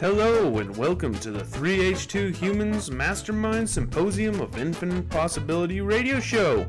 [0.00, 6.66] Hello, and welcome to the 3H2 Humans Mastermind Symposium of Infinite Possibility radio show.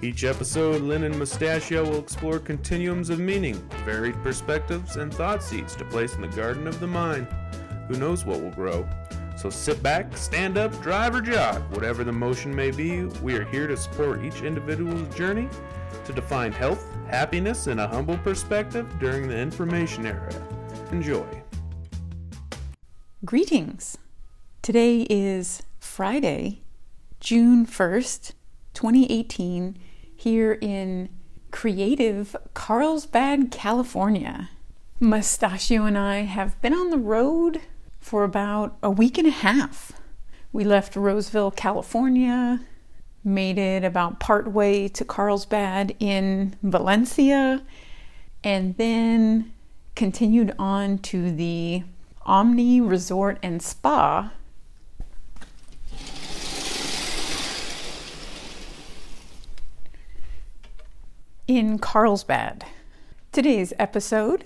[0.00, 5.74] Each episode, Lynn and Mustachio will explore continuums of meaning, varied perspectives, and thought seeds
[5.74, 7.26] to place in the garden of the mind.
[7.88, 8.88] Who knows what will grow?
[9.36, 11.62] So sit back, stand up, drive, or jog.
[11.74, 15.48] Whatever the motion may be, we are here to support each individual's journey
[16.04, 20.57] to define health, happiness, and a humble perspective during the information era.
[20.90, 21.26] Enjoy.
[23.22, 23.98] Greetings.
[24.62, 26.62] Today is Friday,
[27.20, 28.32] June 1st,
[28.72, 29.76] 2018,
[30.16, 31.10] here in
[31.50, 34.48] creative Carlsbad, California.
[34.98, 37.60] Mustachio and I have been on the road
[38.00, 39.92] for about a week and a half.
[40.52, 42.60] We left Roseville, California,
[43.22, 47.62] made it about part way to Carlsbad in Valencia,
[48.42, 49.52] and then
[49.98, 51.82] continued on to the
[52.24, 54.30] Omni Resort and Spa.
[61.48, 62.64] In Carlsbad.
[63.32, 64.44] Today's episode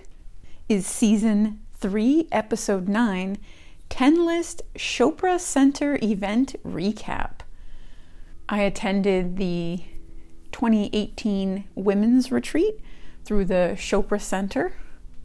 [0.71, 3.37] is season 3, episode 9
[3.91, 7.41] 10 list Chopra Center event recap.
[8.49, 9.83] I attended the
[10.53, 12.81] 2018 Women's Retreat
[13.27, 14.73] through the Chopra Center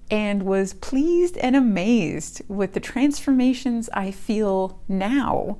[0.09, 5.57] and was pleased and amazed with the transformations I feel now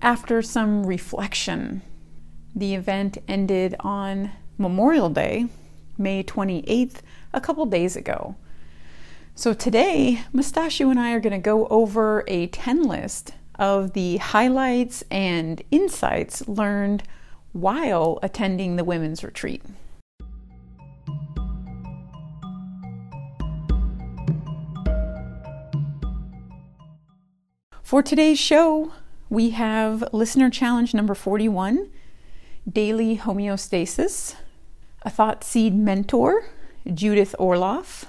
[0.00, 1.82] after some reflection.
[2.54, 5.46] The event ended on Memorial Day,
[5.98, 6.96] May 28th,
[7.32, 8.36] a couple days ago.
[9.34, 14.16] So today, Mustachio and I are going to go over a 10 list of the
[14.16, 17.02] highlights and insights learned
[17.52, 19.62] while attending the women's retreat.
[27.90, 28.92] For today's show,
[29.28, 31.90] we have listener challenge number 41
[32.72, 34.36] Daily Homeostasis,
[35.02, 36.44] a Thought Seed Mentor,
[36.94, 38.04] Judith Orloff,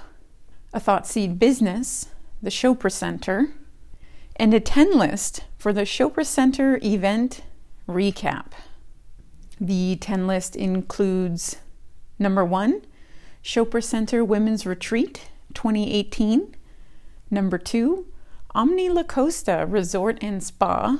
[0.72, 2.10] a Thought Seed Business,
[2.40, 3.54] the Chopra Center,
[4.36, 7.42] and a 10 list for the Chopra Center event
[7.88, 8.52] recap.
[9.60, 11.56] The 10 list includes
[12.20, 12.82] number one,
[13.42, 15.22] Chopra Center Women's Retreat
[15.54, 16.54] 2018,
[17.32, 18.06] number two,
[18.54, 20.98] Omni La Costa Resort and Spa.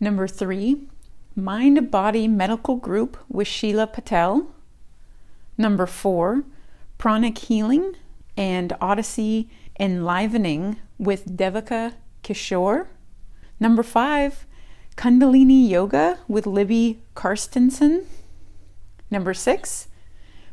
[0.00, 0.86] Number three,
[1.34, 4.54] Mind Body Medical Group with Sheila Patel.
[5.56, 6.44] Number four,
[6.98, 7.94] Pranic Healing
[8.36, 9.48] and Odyssey
[9.80, 12.86] Enlivening with Devika Kishore.
[13.58, 14.46] Number five,
[14.96, 18.04] Kundalini Yoga with Libby Karstensen.
[19.10, 19.88] Number six,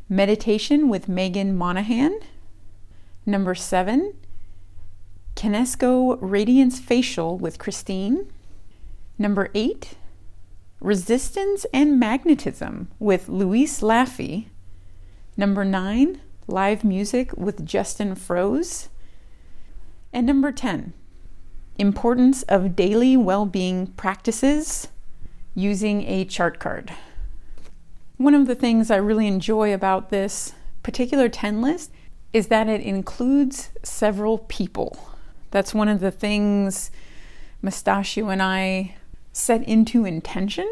[0.08, 2.20] Meditation with Megan Monahan.
[3.26, 4.14] Number seven,
[5.36, 8.32] Kinesco Radiance Facial with Christine.
[9.18, 9.96] Number eight,
[10.80, 14.48] Resistance and Magnetism with Luis Laffey.
[15.36, 18.90] Number nine, Live Music with Justin Froze.
[20.14, 20.94] And number 10,
[21.78, 24.88] Importance of Daily Well-Being Practices
[25.54, 26.94] using a chart card.
[28.18, 30.54] One of the things I really enjoy about this
[30.84, 31.92] particular 10 list
[32.32, 35.15] is that it includes several people.
[35.56, 36.92] That's one of the things
[37.62, 38.98] Mustachio and I
[39.32, 40.70] set into intention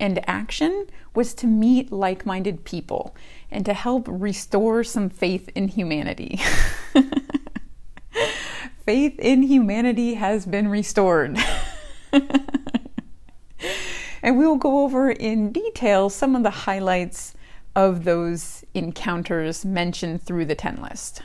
[0.00, 3.14] and action was to meet like minded people
[3.52, 6.40] and to help restore some faith in humanity.
[8.84, 11.38] faith in humanity has been restored.
[14.24, 17.36] and we will go over in detail some of the highlights
[17.76, 21.22] of those encounters mentioned through the 10 list.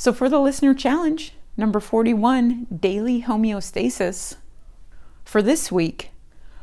[0.00, 4.36] So, for the listener challenge, number 41, daily homeostasis,
[5.24, 6.12] for this week,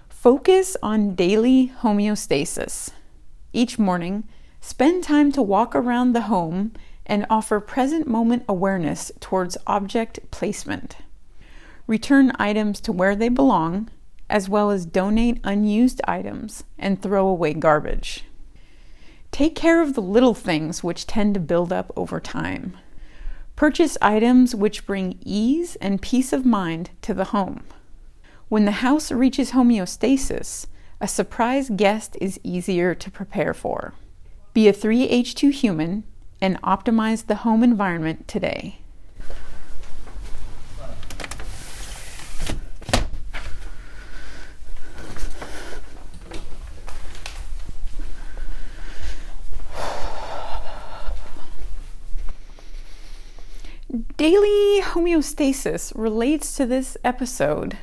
[0.08, 2.92] focus on daily homeostasis.
[3.52, 4.24] Each morning,
[4.62, 6.72] spend time to walk around the home
[7.06, 10.96] and offer present moment awareness towards object placement.
[11.88, 13.90] Return items to where they belong,
[14.30, 18.24] as well as donate unused items and throw away garbage.
[19.32, 22.78] Take care of the little things which tend to build up over time.
[23.56, 27.64] Purchase items which bring ease and peace of mind to the home.
[28.50, 30.68] When the house reaches homeostasis,
[31.00, 33.94] a surprise guest is easier to prepare for.
[34.54, 36.04] Be a 3H2 human
[36.42, 38.80] and optimize the home environment today.
[54.26, 57.78] Daily homeostasis relates to this episode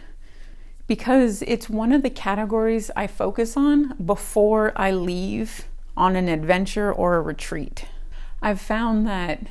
[0.88, 6.92] because it's one of the categories I focus on before I leave on an adventure
[6.92, 7.84] or a retreat.
[8.42, 9.46] I've found that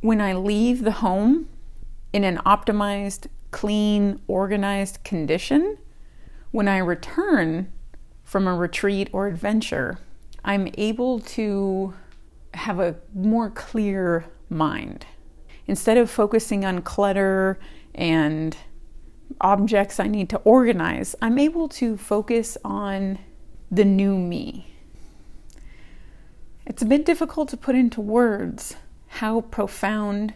[0.00, 1.48] when I leave the home
[2.12, 5.78] in an optimized, clean, organized condition,
[6.50, 7.72] when I return
[8.24, 10.00] from a retreat or adventure,
[10.44, 11.94] I'm able to
[12.54, 15.06] have a more clear mind.
[15.66, 17.58] Instead of focusing on clutter
[17.94, 18.56] and
[19.40, 23.18] objects I need to organize, I'm able to focus on
[23.70, 24.74] the new me.
[26.66, 28.76] It's a bit difficult to put into words
[29.08, 30.34] how profound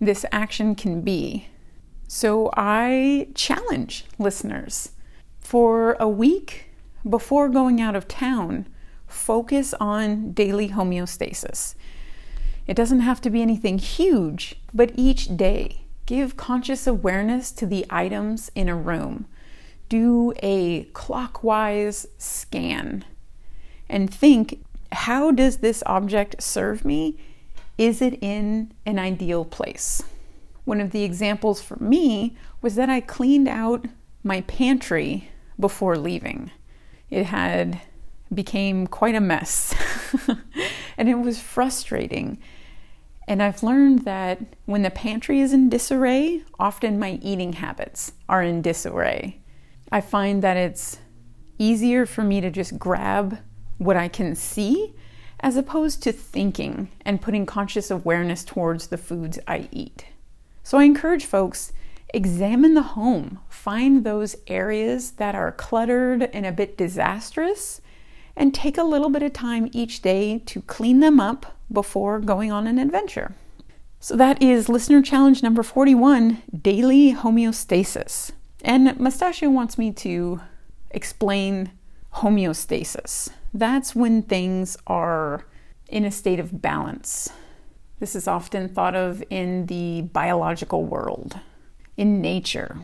[0.00, 1.48] this action can be.
[2.08, 4.92] So I challenge listeners
[5.40, 6.70] for a week
[7.08, 8.68] before going out of town,
[9.06, 11.74] focus on daily homeostasis.
[12.66, 17.86] It doesn't have to be anything huge, but each day, give conscious awareness to the
[17.90, 19.26] items in a room.
[19.88, 23.04] Do a clockwise scan
[23.88, 27.18] and think how does this object serve me?
[27.78, 30.02] Is it in an ideal place?
[30.64, 33.86] One of the examples for me was that I cleaned out
[34.24, 36.50] my pantry before leaving.
[37.10, 37.80] It had
[38.34, 39.74] became quite a mess
[40.96, 42.38] and it was frustrating.
[43.28, 48.42] And I've learned that when the pantry is in disarray, often my eating habits are
[48.42, 49.40] in disarray.
[49.90, 50.98] I find that it's
[51.58, 53.38] easier for me to just grab
[53.78, 54.94] what I can see
[55.40, 60.06] as opposed to thinking and putting conscious awareness towards the foods I eat.
[60.62, 61.72] So I encourage folks
[62.14, 67.80] examine the home, find those areas that are cluttered and a bit disastrous,
[68.36, 72.52] and take a little bit of time each day to clean them up before going
[72.52, 73.34] on an adventure.
[73.98, 78.32] So that is listener challenge number 41 daily homeostasis.
[78.62, 80.40] And Mustachio wants me to
[80.90, 81.72] explain
[82.16, 83.30] homeostasis.
[83.52, 85.46] That's when things are
[85.88, 87.30] in a state of balance.
[87.98, 91.40] This is often thought of in the biological world,
[91.96, 92.78] in nature.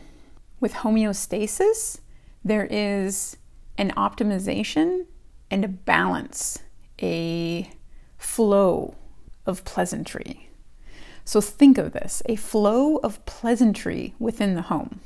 [0.61, 2.01] With homeostasis,
[2.45, 3.37] there is
[3.77, 5.07] an optimization
[5.53, 6.61] and a balance,
[7.03, 7.71] a
[8.17, 8.95] flow
[9.45, 10.49] of pleasantry.
[11.27, 15.01] So think of this a flow of pleasantry within the home.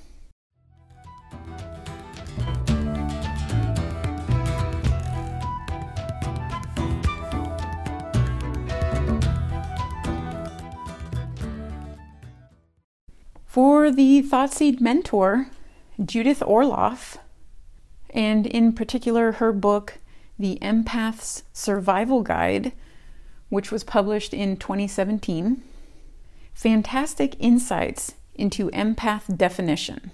[13.48, 15.48] For the Thoughtseed mentor,
[16.04, 17.16] Judith Orloff,
[18.10, 19.98] and in particular her book,
[20.38, 22.72] The Empath's Survival Guide,
[23.48, 25.62] which was published in 2017,
[26.52, 30.10] fantastic insights into empath definition.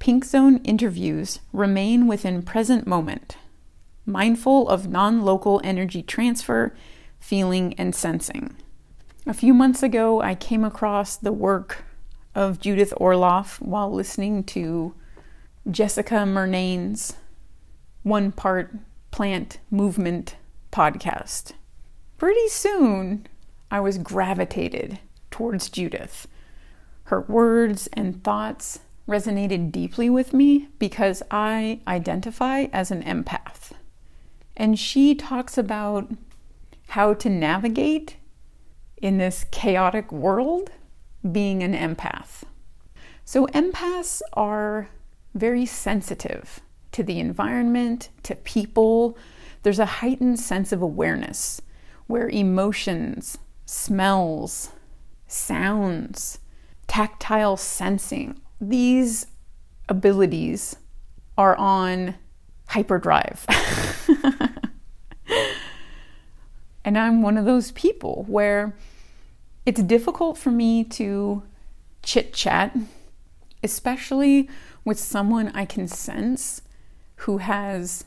[0.00, 3.36] Pink Zone interviews remain within present moment,
[4.06, 6.74] mindful of non local energy transfer,
[7.20, 8.56] feeling, and sensing.
[9.26, 11.84] A few months ago, I came across the work
[12.34, 14.94] of Judith Orloff while listening to
[15.70, 17.14] Jessica Murnane's
[18.02, 18.74] one part
[19.10, 20.36] plant movement
[20.72, 21.52] podcast.
[22.18, 23.26] Pretty soon,
[23.70, 24.98] I was gravitated
[25.30, 26.26] towards Judith.
[27.04, 33.72] Her words and thoughts resonated deeply with me because I identify as an empath.
[34.56, 36.08] And she talks about
[36.88, 38.16] how to navigate
[38.96, 40.70] in this chaotic world
[41.32, 42.44] being an empath.
[43.24, 44.88] So, empaths are
[45.34, 46.60] very sensitive
[46.92, 49.16] to the environment, to people.
[49.62, 51.60] There's a heightened sense of awareness
[52.06, 54.70] where emotions, smells,
[55.26, 56.40] sounds,
[56.86, 59.26] tactile sensing, these
[59.88, 60.76] abilities
[61.38, 62.16] are on
[62.68, 63.46] hyperdrive.
[66.84, 68.76] and I'm one of those people where
[69.64, 71.42] it's difficult for me to
[72.02, 72.76] chit chat,
[73.62, 74.48] especially
[74.84, 76.62] with someone I can sense
[77.20, 78.04] who has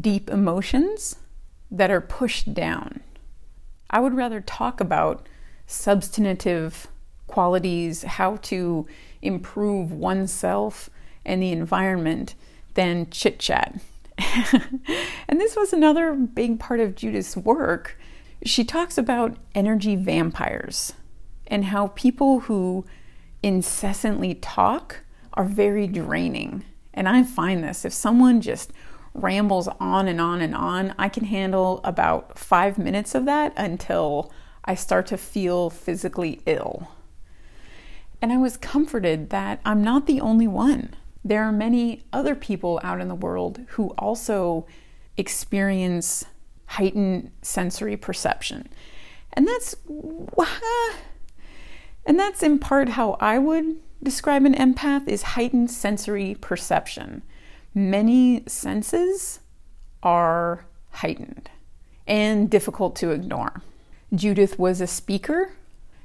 [0.00, 1.16] deep emotions
[1.70, 3.00] that are pushed down.
[3.88, 5.26] I would rather talk about
[5.66, 6.88] substantive
[7.26, 8.86] qualities, how to
[9.22, 10.90] improve oneself
[11.24, 12.34] and the environment
[12.74, 13.80] than chit chat.
[15.28, 17.96] and this was another big part of Judith's work
[18.44, 20.94] she talks about energy vampires
[21.46, 22.86] and how people who
[23.42, 25.00] incessantly talk
[25.34, 26.64] are very draining.
[26.92, 28.72] And I find this if someone just
[29.14, 34.32] rambles on and on and on, I can handle about five minutes of that until
[34.64, 36.88] I start to feel physically ill.
[38.22, 40.94] And I was comforted that I'm not the only one.
[41.24, 44.66] There are many other people out in the world who also
[45.16, 46.24] experience
[46.66, 48.68] heightened sensory perception.
[49.32, 49.74] And that's
[52.06, 57.22] and that's in part how I would describe an empath is heightened sensory perception.
[57.74, 59.40] Many senses
[60.02, 61.50] are heightened
[62.06, 63.62] and difficult to ignore.
[64.14, 65.52] Judith was a speaker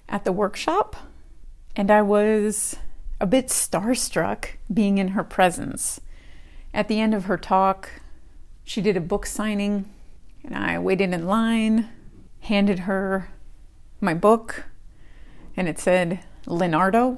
[0.08, 0.96] at the workshop,
[1.76, 2.76] and I was
[3.20, 6.00] a bit starstruck being in her presence.
[6.74, 7.90] At the end of her talk,
[8.64, 9.90] she did a book signing,
[10.44, 11.90] and I waited in line,
[12.42, 13.30] handed her
[14.02, 14.66] my book,
[15.58, 17.18] and it said Leonardo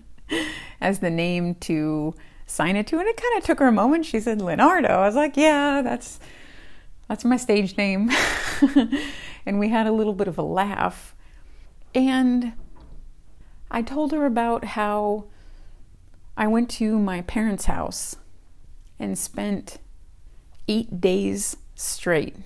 [0.80, 2.14] as the name to
[2.46, 2.98] sign it to.
[2.98, 4.06] And it kind of took her a moment.
[4.06, 4.88] She said Leonardo.
[4.88, 6.20] I was like, yeah, that's
[7.08, 8.10] that's my stage name.
[9.46, 11.14] and we had a little bit of a laugh.
[11.94, 12.52] And
[13.70, 15.26] I told her about how
[16.36, 18.16] I went to my parents' house
[18.98, 19.78] and spent
[20.68, 22.36] eight days straight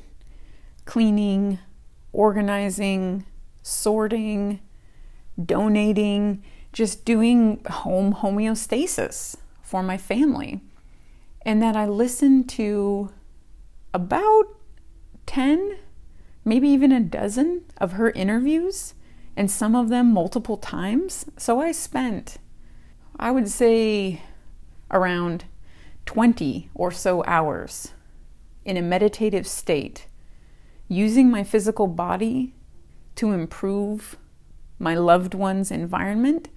[0.85, 1.59] cleaning,
[2.13, 3.27] organizing,
[3.63, 4.61] sorting,
[5.43, 10.61] donating, just doing home homeostasis for my family.
[11.45, 13.11] And that I listened to
[13.95, 14.45] about
[15.27, 15.77] 10,
[16.45, 18.95] maybe even a dozen of her interviews,
[19.37, 21.27] and some of them multiple times.
[21.37, 22.39] So I spent,
[23.19, 24.23] I would say,
[24.91, 25.45] around
[26.07, 27.93] 20 or so hours
[28.65, 30.07] in a meditative state,
[30.89, 32.55] using my physical body
[33.17, 34.17] to improve
[34.79, 36.49] my loved one's environment,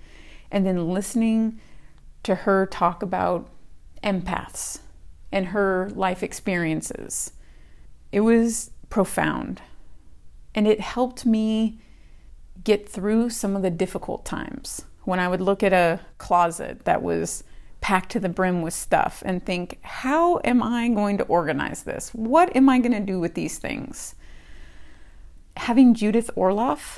[0.51, 1.59] and then listening
[2.23, 3.49] to her talk about
[4.03, 4.79] empaths
[5.31, 7.33] and her life experiences.
[8.11, 9.61] It was profound.
[10.55, 11.79] And it helped me
[12.63, 17.01] get through some of the difficult times when I would look at a closet that
[17.01, 17.43] was
[17.81, 22.09] packed to the brim with stuff and think, how am I going to organize this?
[22.13, 24.15] What am I going to do with these things?
[25.55, 26.97] Having Judith Orloff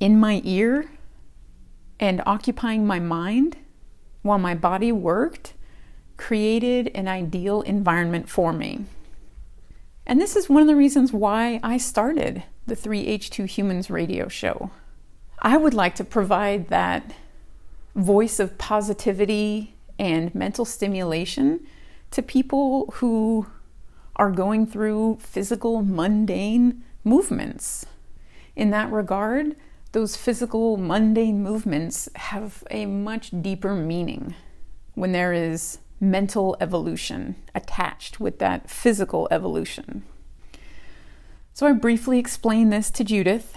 [0.00, 0.90] in my ear
[2.00, 3.56] and occupying my mind
[4.22, 5.54] while my body worked
[6.16, 8.84] created an ideal environment for me.
[10.06, 14.70] And this is one of the reasons why I started the 3H2 Humans radio show.
[15.40, 17.12] I would like to provide that
[17.94, 21.66] voice of positivity and mental stimulation
[22.10, 23.46] to people who
[24.16, 27.86] are going through physical, mundane movements.
[28.56, 29.56] In that regard,
[29.94, 34.34] those physical, mundane movements have a much deeper meaning
[34.94, 40.02] when there is mental evolution attached with that physical evolution.
[41.52, 43.56] So I briefly explained this to Judith,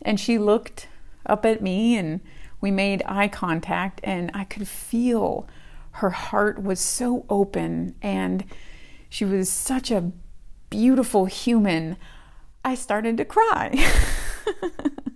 [0.00, 0.88] and she looked
[1.26, 2.20] up at me and
[2.62, 5.46] we made eye contact, and I could feel
[5.92, 8.44] her heart was so open and
[9.10, 10.12] she was such a
[10.70, 11.98] beautiful human.
[12.64, 13.86] I started to cry.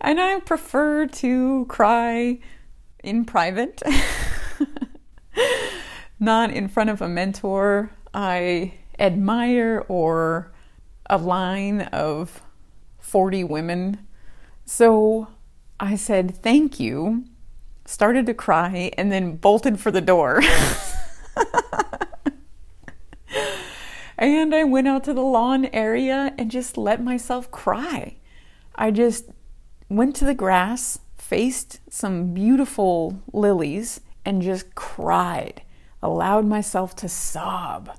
[0.00, 2.38] and I prefer to cry
[3.02, 3.82] in private.
[6.20, 10.52] not in front of a mentor I admire or
[11.06, 12.42] a line of
[13.00, 14.06] 40 women.
[14.64, 15.28] So
[15.80, 17.24] I said, Thank you,
[17.84, 20.42] started to cry, and then bolted for the door.
[24.18, 28.16] and I went out to the lawn area and just let myself cry.
[28.74, 29.26] I just
[29.88, 35.62] went to the grass, faced some beautiful lilies, and just cried,
[36.02, 37.90] allowed myself to sob.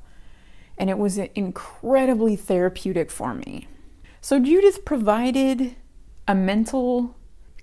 [0.78, 3.68] And it was incredibly therapeutic for me.
[4.22, 5.76] So, Judith provided
[6.28, 7.16] a mental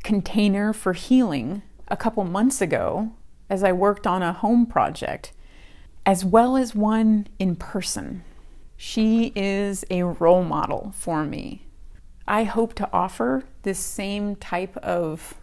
[0.03, 3.13] container for healing a couple months ago
[3.49, 5.33] as I worked on a home project,
[6.07, 8.23] as well as one in person.
[8.77, 11.67] She is a role model for me.
[12.31, 15.35] I hope to offer this same type of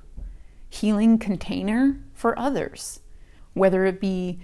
[0.70, 3.02] healing container for others
[3.54, 4.40] whether it be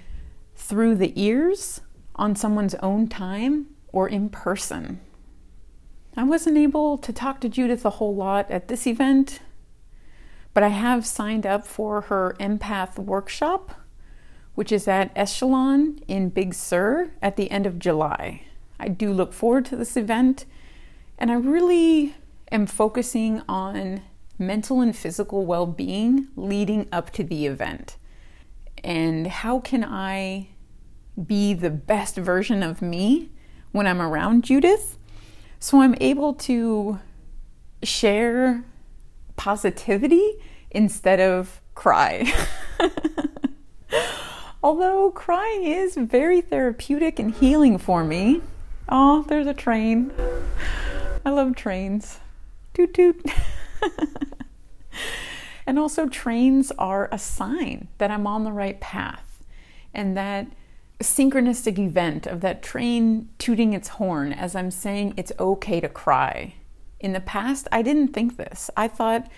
[0.53, 1.79] through the ears
[2.15, 4.99] on someone's own time or in person.
[6.17, 9.39] I wasn't able to talk to Judith a whole lot at this event,
[10.53, 13.73] but I have signed up for her empath workshop,
[14.55, 18.41] which is at Esalen in Big Sur at the end of July.
[18.79, 20.45] I do look forward to this event,
[21.17, 22.15] and I really
[22.53, 24.01] am focusing on
[24.39, 27.97] mental and physical well being leading up to the event
[28.83, 30.49] and how can I
[31.25, 33.29] be the best version of me
[33.71, 34.97] when I'm around Judith?
[35.59, 36.99] So I'm able to
[37.81, 38.65] share
[39.37, 40.33] positivity
[40.71, 42.31] instead of cry.
[44.63, 48.41] Although crying is very therapeutic and healing for me.
[48.89, 50.11] Oh, there's a train.
[51.25, 52.19] I love trains.
[52.73, 53.25] Toot toot.
[55.65, 59.43] and also, trains are a sign that I'm on the right path
[59.93, 60.47] and that
[61.01, 66.55] synchronistic event of that train tooting its horn as I'm saying it's okay to cry.
[66.99, 68.69] In the past, I didn't think this.
[68.77, 69.29] I thought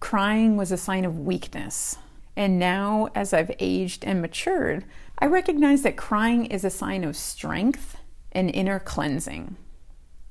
[0.00, 1.96] crying was a sign of weakness.
[2.36, 4.84] And now, as I've aged and matured,
[5.18, 7.96] I recognize that crying is a sign of strength
[8.30, 9.56] and inner cleansing.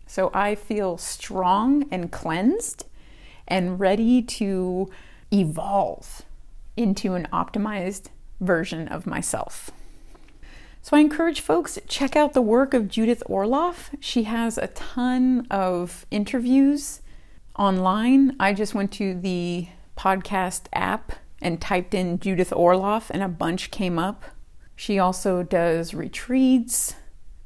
[0.07, 2.85] So I feel strong and cleansed
[3.47, 4.89] and ready to
[5.31, 6.23] evolve
[6.75, 8.07] into an optimized
[8.39, 9.71] version of myself.
[10.81, 13.89] So I encourage folks check out the work of Judith Orloff.
[13.99, 17.01] She has a ton of interviews
[17.57, 18.35] online.
[18.39, 23.69] I just went to the podcast app and typed in Judith Orloff and a bunch
[23.69, 24.23] came up.
[24.75, 26.93] She also does retreats,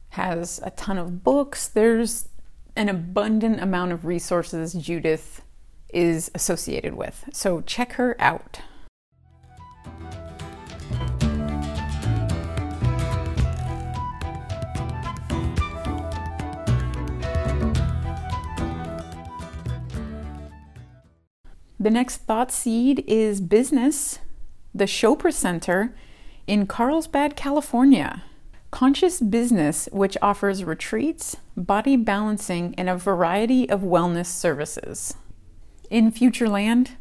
[0.10, 1.68] has a ton of books.
[1.68, 2.28] There's
[2.76, 5.42] an abundant amount of resources Judith
[5.94, 7.26] is associated with.
[7.34, 8.62] So check her out.
[21.80, 24.20] The next thought seed is business,
[24.74, 25.96] the Chopra Center
[26.46, 28.22] in Carlsbad, California.
[28.72, 35.14] Conscious business, which offers retreats, body balancing, and a variety of wellness services.
[35.90, 36.92] In Futureland,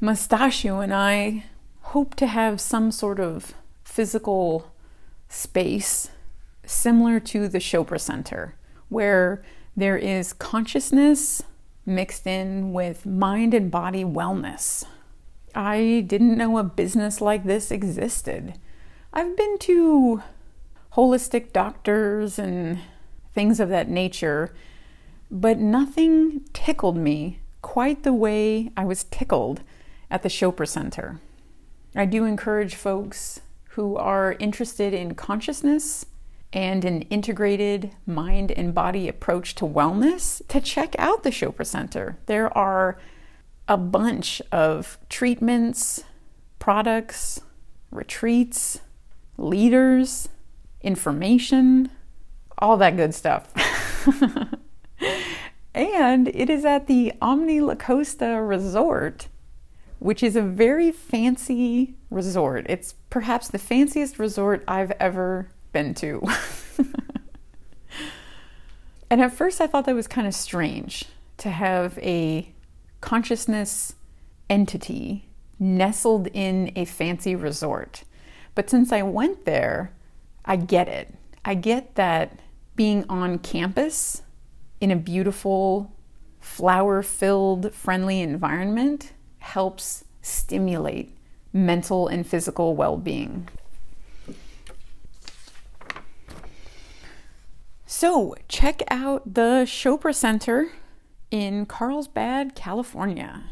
[0.00, 1.44] Mustachio and I
[1.80, 4.70] hope to have some sort of physical
[5.28, 6.10] space
[6.66, 8.54] similar to the Chopra Center,
[8.90, 9.42] where
[9.74, 11.42] there is consciousness
[11.86, 14.84] mixed in with mind and body wellness.
[15.54, 18.58] I didn't know a business like this existed.
[19.12, 20.22] I've been to
[20.96, 22.78] holistic doctors and
[23.34, 24.54] things of that nature,
[25.30, 29.62] but nothing tickled me quite the way I was tickled
[30.10, 31.20] at the Chopra Center.
[31.94, 36.06] I do encourage folks who are interested in consciousness
[36.52, 42.16] and an integrated mind and body approach to wellness to check out the Chopra Center.
[42.24, 42.98] There are
[43.68, 46.04] a bunch of treatments,
[46.58, 47.40] products,
[47.90, 48.80] retreats,
[49.36, 50.28] leaders,
[50.82, 51.90] information,
[52.58, 53.52] all that good stuff.
[55.74, 59.28] and it is at the Omni La Costa Resort,
[59.98, 62.66] which is a very fancy resort.
[62.68, 66.22] It's perhaps the fanciest resort I've ever been to.
[69.10, 71.04] and at first, I thought that was kind of strange
[71.38, 72.52] to have a
[73.00, 73.94] consciousness
[74.48, 78.04] entity nestled in a fancy resort.
[78.54, 79.92] But since I went there,
[80.46, 81.12] I get it.
[81.44, 82.38] I get that
[82.76, 84.22] being on campus
[84.80, 85.92] in a beautiful,
[86.40, 91.16] flower filled, friendly environment helps stimulate
[91.52, 93.48] mental and physical well being.
[97.86, 100.72] So, check out the Chopra Center
[101.30, 103.44] in Carlsbad, California.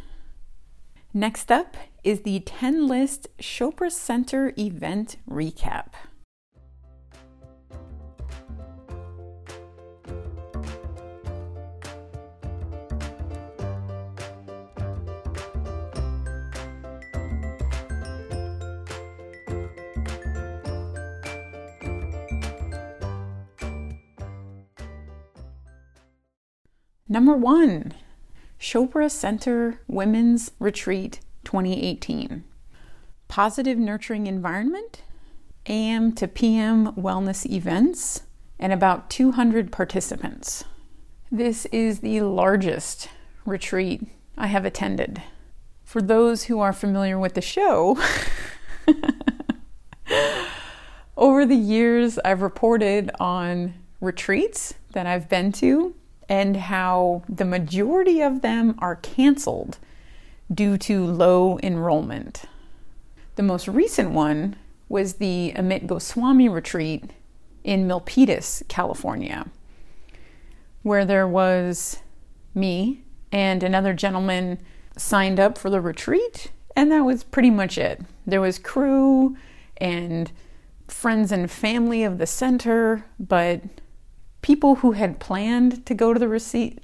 [1.15, 5.93] Next up is the 10 list Chopra Center event recap.
[27.15, 27.93] Number one,
[28.59, 32.43] Chopra Center Women's Retreat 2018.
[33.29, 35.03] Positive nurturing environment,
[35.67, 38.25] AM to PM wellness events,
[38.59, 40.65] and about 200 participants.
[41.31, 43.09] This is the largest
[43.47, 44.03] retreat
[44.37, 45.23] I have attended.
[45.85, 47.97] For those who are familiar with the show,
[51.17, 55.95] over the years I've reported on retreats that I've been to
[56.29, 59.79] and how the majority of them are canceled
[60.53, 62.45] due to low enrollment.
[63.37, 64.57] The most recent one
[64.89, 67.11] was the Amit Goswami retreat
[67.65, 69.47] in Milpitas, California,
[70.83, 72.01] where there was
[72.55, 74.59] me and another gentleman
[74.97, 78.01] signed up for the retreat, and that was pretty much it.
[78.27, 79.37] There was crew
[79.79, 80.31] and
[80.87, 83.63] friends and family of the center, but
[84.45, 86.79] people who had planned to go to the receipt,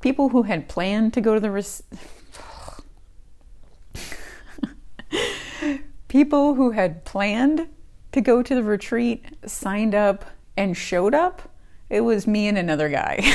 [0.00, 1.82] people who had planned to go to the
[6.06, 7.66] people who had planned
[8.12, 10.24] to go to the retreat signed up
[10.56, 11.52] and showed up.
[11.88, 13.28] It was me and another guy.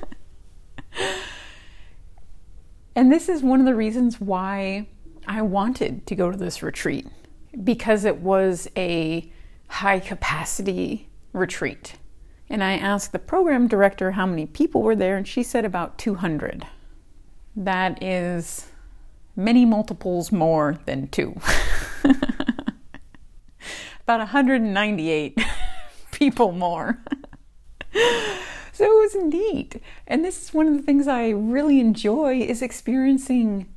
[2.97, 4.89] and this is one of the reasons why
[5.25, 7.07] I wanted to go to this retreat
[7.63, 9.31] because it was a
[9.69, 11.93] high capacity retreat.
[12.49, 15.97] And I asked the program director how many people were there, and she said about
[15.99, 16.65] 200.
[17.55, 18.67] That is
[19.35, 21.39] many multiples more than two.
[24.09, 25.39] about 198
[26.11, 26.97] people more.
[27.93, 29.81] so it was neat.
[30.07, 33.67] And this is one of the things I really enjoy is experiencing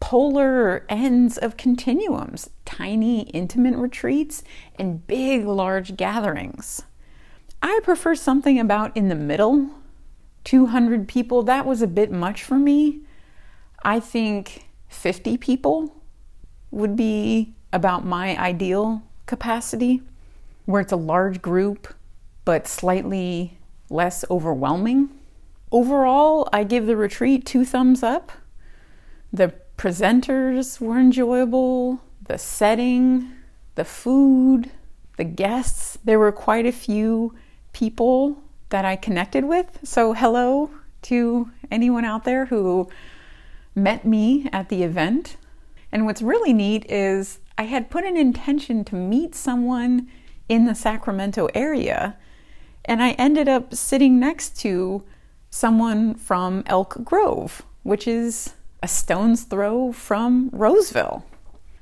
[0.00, 4.42] polar ends of continuums, tiny intimate retreats
[4.78, 6.82] and big large gatherings.
[7.62, 9.70] I prefer something about in the middle.
[10.44, 13.00] 200 people, that was a bit much for me.
[13.82, 16.02] I think 50 people
[16.70, 20.02] would be about my ideal capacity,
[20.64, 21.94] where it's a large group
[22.44, 23.58] but slightly
[23.90, 25.10] less overwhelming.
[25.70, 28.32] Overall, I give the retreat two thumbs up.
[29.32, 33.30] The presenters were enjoyable, the setting,
[33.74, 34.70] the food,
[35.16, 35.98] the guests.
[36.04, 37.34] There were quite a few
[37.72, 39.78] people that I connected with.
[39.84, 40.70] So, hello
[41.02, 42.88] to anyone out there who
[43.74, 45.36] met me at the event.
[45.92, 50.08] And what's really neat is I had put an intention to meet someone
[50.48, 52.16] in the Sacramento area,
[52.84, 55.04] and I ended up sitting next to
[55.50, 61.24] someone from Elk Grove, which is a stone's throw from Roseville.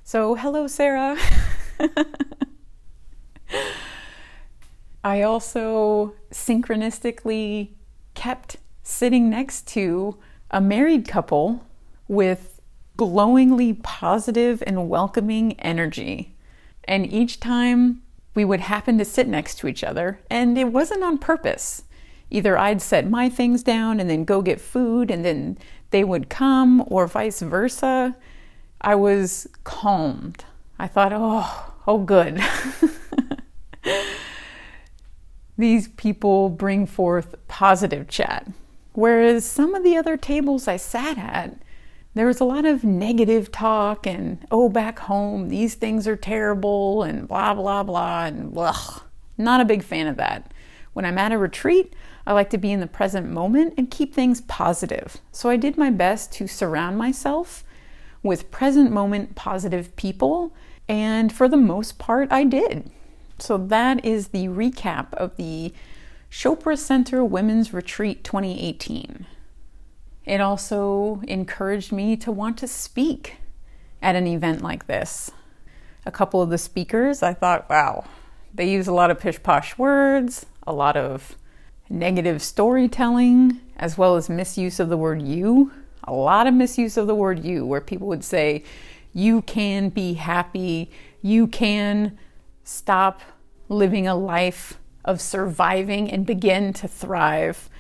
[0.05, 1.17] So, hello, Sarah.
[5.05, 7.71] I also synchronistically
[8.15, 10.19] kept sitting next to
[10.51, 11.67] a married couple
[12.09, 12.61] with
[12.97, 16.35] glowingly positive and welcoming energy.
[16.85, 18.03] And each time
[18.35, 21.83] we would happen to sit next to each other, and it wasn't on purpose.
[22.31, 25.59] Either I'd set my things down and then go get food, and then
[25.91, 28.17] they would come, or vice versa.
[28.81, 30.45] I was calmed.
[30.79, 32.41] I thought, oh, oh, good.
[35.59, 38.47] These people bring forth positive chat.
[38.93, 41.57] Whereas some of the other tables I sat at,
[42.15, 47.03] there was a lot of negative talk and, oh, back home, these things are terrible
[47.03, 49.01] and blah, blah, blah, and blah.
[49.37, 50.53] Not a big fan of that.
[50.93, 51.95] When I'm at a retreat,
[52.27, 55.19] I like to be in the present moment and keep things positive.
[55.33, 57.65] So I did my best to surround myself
[58.23, 60.53] with present moment positive people,
[60.89, 62.91] and for the most part, I did.
[63.39, 65.73] So that is the recap of the
[66.31, 69.27] Chopra Center Women's Retreat 2018.
[70.25, 73.37] It also encouraged me to want to speak
[74.03, 75.31] at an event like this.
[76.05, 78.05] A couple of the speakers, I thought, wow,
[78.53, 81.37] they use a lot of pish posh words, a lot of
[81.89, 85.73] negative storytelling, as well as misuse of the word you.
[86.05, 88.65] A lot of misuse of the word you, where people would say,
[89.15, 90.91] you can be happy,
[91.23, 92.19] you can
[92.69, 93.23] stop
[93.71, 97.71] living a life of surviving and begin to thrive.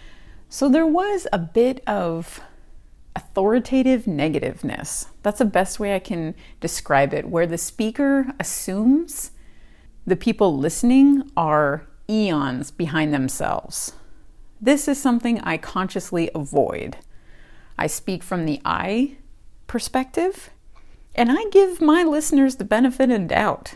[0.48, 2.40] So there was a bit of
[3.14, 5.08] authoritative negativeness.
[5.22, 9.32] That's the best way I can describe it, where the speaker assumes
[10.06, 13.92] the people listening are eons behind themselves.
[14.58, 16.96] This is something I consciously avoid.
[17.76, 19.18] I speak from the I
[19.66, 20.48] perspective,
[21.14, 23.74] and I give my listeners the benefit of doubt.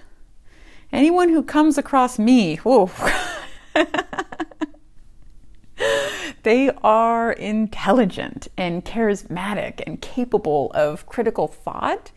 [0.93, 2.91] Anyone who comes across me, whoa,
[6.43, 12.11] they are intelligent and charismatic and capable of critical thought,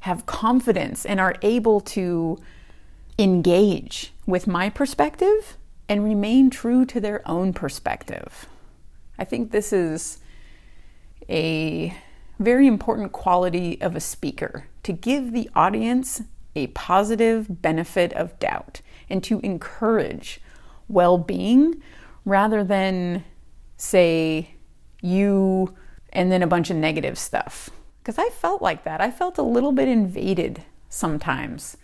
[0.00, 2.38] have confidence, and are able to
[3.18, 5.56] engage with my perspective
[5.88, 8.46] and remain true to their own perspective.
[9.18, 10.20] I think this is
[11.28, 11.94] a
[12.38, 16.22] very important quality of a speaker to give the audience
[16.56, 20.40] a positive benefit of doubt and to encourage
[20.88, 21.82] well being
[22.24, 23.24] rather than
[23.76, 24.50] say
[25.02, 25.74] you
[26.12, 27.70] and then a bunch of negative stuff.
[28.02, 29.00] Because I felt like that.
[29.00, 31.76] I felt a little bit invaded sometimes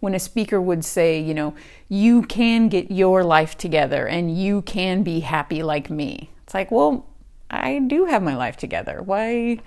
[0.00, 1.54] when a speaker would say, you know,
[1.88, 6.30] you can get your life together and you can be happy like me.
[6.42, 7.06] It's like, well,
[7.50, 9.00] I do have my life together.
[9.02, 9.58] Why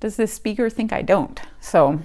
[0.00, 1.40] does this speaker think I don't?
[1.60, 2.00] So,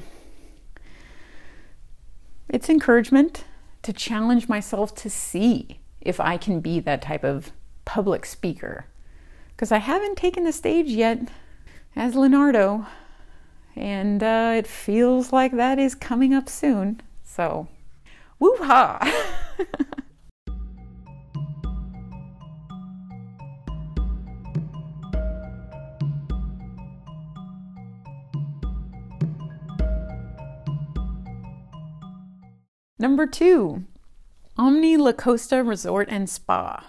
[2.49, 3.45] it's encouragement
[3.83, 7.51] to challenge myself to see if I can be that type of
[7.85, 8.85] public speaker.
[9.55, 11.29] Because I haven't taken the stage yet
[11.95, 12.87] as Leonardo
[13.75, 17.01] and uh, it feels like that is coming up soon.
[17.23, 17.67] So,
[18.39, 18.99] woo ha!
[33.01, 33.85] Number two,
[34.57, 36.85] Omni La Costa Resort and Spa.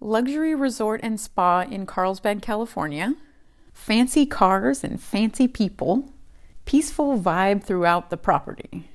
[0.00, 3.14] Luxury resort and spa in Carlsbad, California.
[3.74, 6.10] Fancy cars and fancy people.
[6.64, 8.88] Peaceful vibe throughout the property.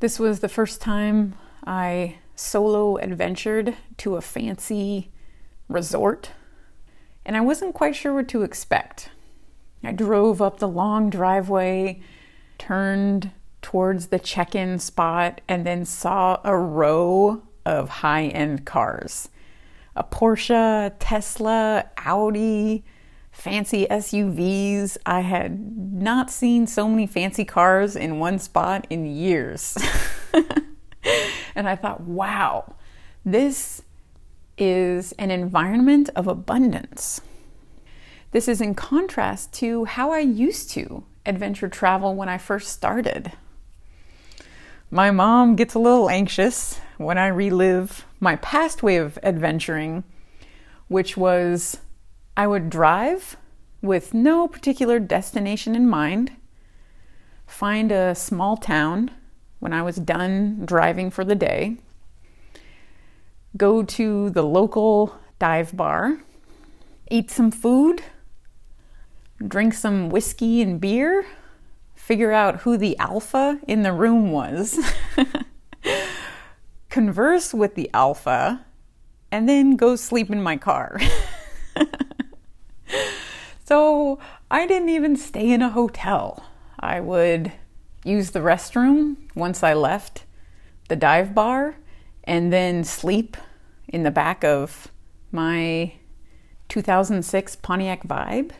[0.00, 1.34] This was the first time
[1.66, 5.10] I solo adventured to a fancy
[5.66, 6.32] resort,
[7.24, 9.08] and I wasn't quite sure what to expect.
[9.82, 12.02] I drove up the long driveway,
[12.58, 13.30] turned
[13.62, 19.28] towards the check in spot, and then saw a row of high end cars
[19.98, 22.84] a Porsche, Tesla, Audi,
[23.32, 24.96] fancy SUVs.
[25.04, 25.58] I had
[25.92, 29.76] not seen so many fancy cars in one spot in years.
[31.54, 32.76] and I thought, wow,
[33.24, 33.82] this
[34.56, 37.20] is an environment of abundance.
[38.30, 43.32] This is in contrast to how I used to adventure travel when I first started.
[44.90, 50.02] My mom gets a little anxious when I relive my past way of adventuring,
[50.88, 51.78] which was
[52.36, 53.36] I would drive
[53.82, 56.32] with no particular destination in mind,
[57.46, 59.10] find a small town
[59.58, 61.76] when I was done driving for the day,
[63.56, 66.20] go to the local dive bar,
[67.10, 68.02] eat some food,
[69.46, 71.26] drink some whiskey and beer,
[71.94, 74.78] figure out who the alpha in the room was,
[76.90, 78.64] converse with the alpha,
[79.30, 80.98] and then go sleep in my car.
[83.64, 84.18] so
[84.50, 86.44] I didn't even stay in a hotel.
[86.80, 87.52] I would
[88.04, 90.24] use the restroom once I left
[90.88, 91.76] the dive bar
[92.24, 93.36] and then sleep
[93.86, 94.88] in the back of
[95.30, 95.92] my
[96.68, 98.52] 2006 Pontiac Vibe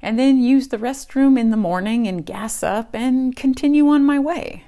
[0.00, 4.18] and then use the restroom in the morning and gas up and continue on my
[4.18, 4.64] way.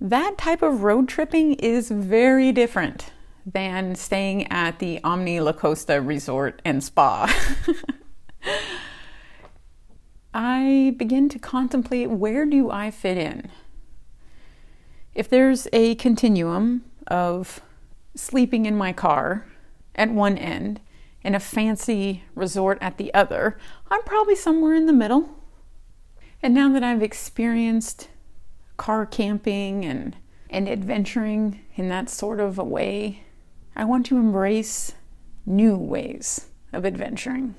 [0.00, 3.12] That type of road tripping is very different
[3.46, 7.32] than staying at the Omni La Costa Resort and Spa.
[10.34, 13.50] I begin to contemplate where do I fit in?
[15.14, 17.62] If there's a continuum of
[18.14, 19.46] sleeping in my car
[19.94, 20.80] at one end
[21.26, 23.58] and a fancy resort at the other,
[23.90, 25.28] I'm probably somewhere in the middle.
[26.40, 28.08] And now that I've experienced
[28.76, 30.14] car camping and,
[30.48, 33.24] and adventuring in that sort of a way,
[33.74, 34.92] I want to embrace
[35.44, 37.56] new ways of adventuring.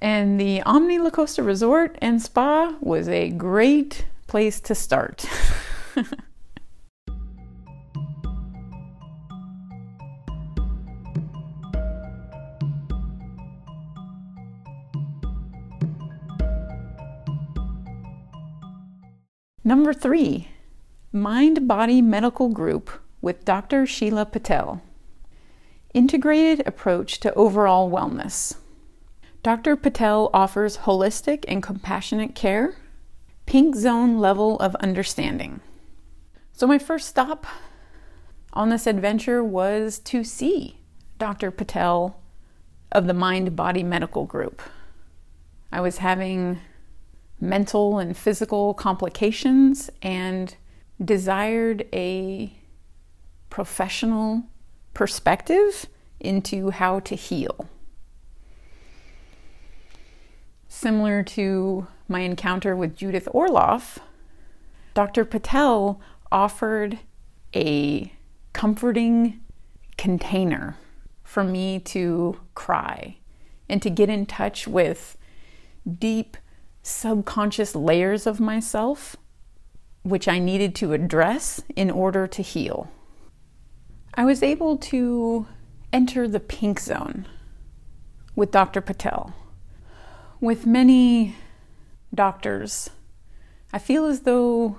[0.00, 5.26] And the Omni La Costa Resort and Spa was a great place to start.
[19.62, 20.48] Number three,
[21.12, 23.84] Mind Body Medical Group with Dr.
[23.84, 24.80] Sheila Patel.
[25.92, 28.56] Integrated approach to overall wellness.
[29.42, 29.76] Dr.
[29.76, 32.76] Patel offers holistic and compassionate care,
[33.44, 35.60] pink zone level of understanding.
[36.54, 37.46] So, my first stop
[38.54, 40.78] on this adventure was to see
[41.18, 41.50] Dr.
[41.50, 42.18] Patel
[42.92, 44.62] of the Mind Body Medical Group.
[45.70, 46.60] I was having
[47.40, 50.56] mental and physical complications and
[51.02, 52.52] desired a
[53.48, 54.44] professional
[54.94, 55.86] perspective
[56.20, 57.68] into how to heal.
[60.68, 63.98] Similar to my encounter with Judith Orloff,
[64.94, 65.24] Dr.
[65.24, 66.00] Patel
[66.30, 66.98] offered
[67.54, 68.12] a
[68.52, 69.40] comforting
[69.96, 70.76] container
[71.24, 73.16] for me to cry
[73.68, 75.16] and to get in touch with
[75.98, 76.36] deep
[76.82, 79.16] subconscious layers of myself
[80.02, 82.90] which I needed to address in order to heal.
[84.14, 85.46] I was able to
[85.92, 87.26] enter the pink zone
[88.34, 88.80] with Dr.
[88.80, 89.34] Patel.
[90.40, 91.36] With many
[92.14, 92.90] doctors,
[93.72, 94.78] I feel as though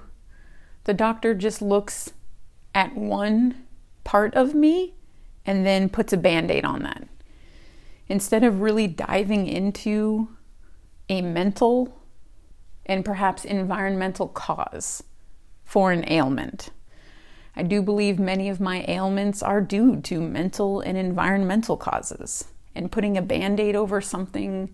[0.86, 2.14] the doctor just looks
[2.74, 3.68] at one
[4.04, 4.96] part of me
[5.46, 7.08] and then puts a band aid on that.
[8.08, 10.30] Instead of really diving into
[11.12, 11.94] a mental
[12.86, 15.04] and perhaps environmental cause
[15.66, 16.70] for an ailment.
[17.54, 22.90] I do believe many of my ailments are due to mental and environmental causes, and
[22.90, 24.74] putting a band aid over something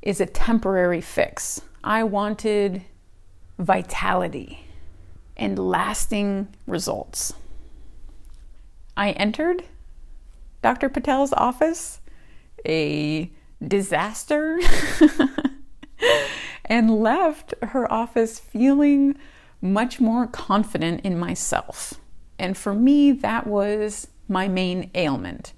[0.00, 1.60] is a temporary fix.
[1.82, 2.84] I wanted
[3.58, 4.64] vitality
[5.36, 7.32] and lasting results.
[8.96, 9.64] I entered
[10.62, 10.88] Dr.
[10.88, 12.00] Patel's office,
[12.64, 13.28] a
[13.66, 14.58] disaster,
[16.64, 19.16] and left her office feeling
[19.60, 21.94] much more confident in myself.
[22.38, 25.52] And for me, that was my main ailment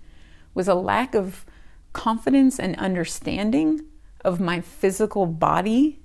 [0.59, 1.47] was a lack of
[1.93, 3.81] confidence and understanding
[4.25, 6.01] of my physical body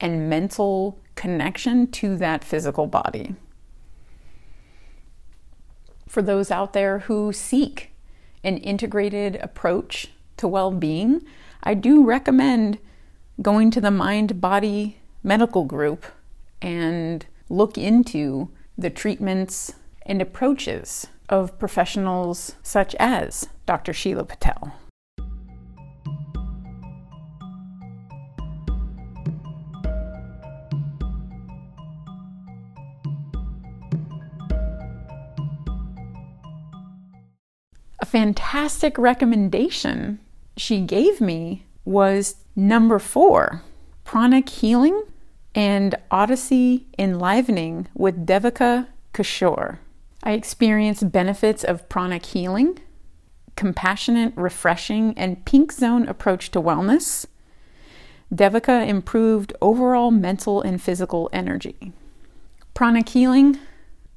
[0.00, 3.34] and mental connection to that physical body.
[6.08, 7.92] For those out there who seek
[8.42, 10.08] an integrated approach
[10.42, 11.22] to well being,
[11.62, 12.78] I do recommend
[13.40, 16.04] going to the Mind Body Medical Group
[16.60, 19.74] and look into the treatments
[20.04, 23.92] and approaches of professionals such as Dr.
[23.92, 24.74] Sheila Patel.
[38.00, 40.18] A fantastic recommendation
[40.56, 43.62] she gave me was number four
[44.04, 45.02] pranic healing
[45.54, 49.78] and Odyssey enlivening with Devika Kishore.
[50.22, 52.78] I experienced benefits of pranic healing,
[53.56, 57.26] compassionate, refreshing, and pink zone approach to wellness.
[58.32, 61.92] Devika improved overall mental and physical energy.
[62.74, 63.58] Pranic healing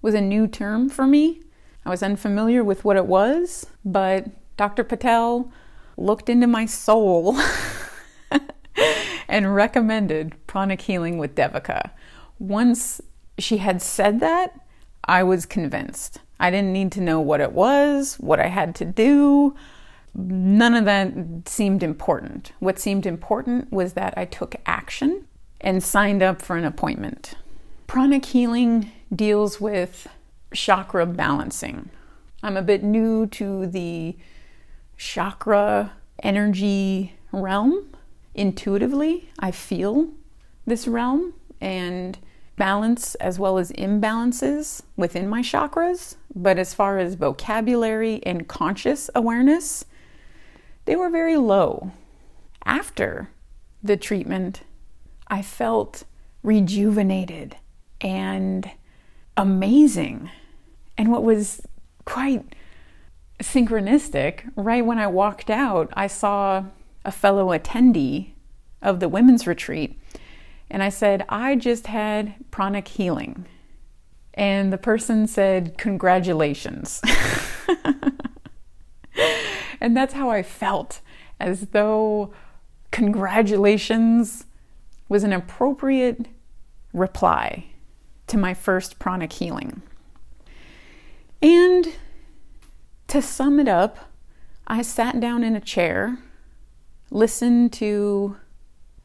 [0.01, 1.41] was a new term for me.
[1.85, 4.83] I was unfamiliar with what it was, but Dr.
[4.83, 5.51] Patel
[5.97, 7.37] looked into my soul
[9.27, 11.91] and recommended pranic healing with Devika.
[12.39, 13.01] Once
[13.37, 14.59] she had said that,
[15.05, 16.19] I was convinced.
[16.39, 19.55] I didn't need to know what it was, what I had to do.
[20.13, 21.13] None of that
[21.45, 22.51] seemed important.
[22.59, 25.27] What seemed important was that I took action
[25.61, 27.35] and signed up for an appointment.
[27.87, 30.07] Pranic healing deals with
[30.53, 31.89] chakra balancing.
[32.43, 34.15] I'm a bit new to the
[34.97, 37.95] chakra energy realm.
[38.33, 40.09] Intuitively, I feel
[40.65, 42.17] this realm and
[42.57, 49.09] balance as well as imbalances within my chakras, but as far as vocabulary and conscious
[49.13, 49.85] awareness,
[50.85, 51.91] they were very low.
[52.65, 53.29] After
[53.83, 54.61] the treatment,
[55.27, 56.03] I felt
[56.43, 57.57] rejuvenated
[58.01, 58.69] and
[59.35, 60.29] amazing.
[60.97, 61.61] And what was
[62.05, 62.54] quite
[63.41, 66.65] synchronistic, right when I walked out, I saw
[67.03, 68.31] a fellow attendee
[68.81, 69.99] of the women's retreat
[70.69, 73.45] and I said, I just had pranic healing.
[74.33, 77.01] And the person said, Congratulations.
[79.79, 81.01] and that's how I felt,
[81.39, 82.33] as though
[82.91, 84.45] congratulations
[85.07, 86.27] was an appropriate
[86.93, 87.65] reply
[88.27, 89.81] to my first pranic healing.
[91.41, 91.87] And
[93.07, 94.11] to sum it up,
[94.67, 96.17] I sat down in a chair,
[97.11, 98.37] listened to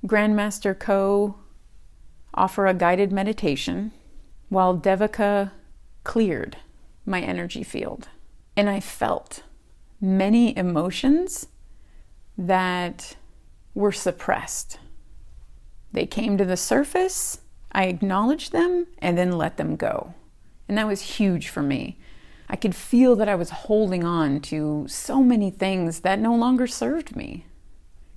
[0.07, 1.37] Grandmaster Ko
[2.35, 3.93] offer a guided meditation
[4.49, 5.53] while Devika
[6.05, 6.57] cleared
[7.05, 8.09] my energy field.
[8.57, 9.43] And I felt
[10.01, 11.49] many emotions
[12.37, 13.17] that
[13.75, 14.79] were suppressed.
[15.93, 17.41] They came to the surface,
[17.73, 20.15] I acknowledged them, and then let them go.
[20.69, 21.99] And that was huge for me.
[22.51, 26.67] I could feel that I was holding on to so many things that no longer
[26.67, 27.47] served me.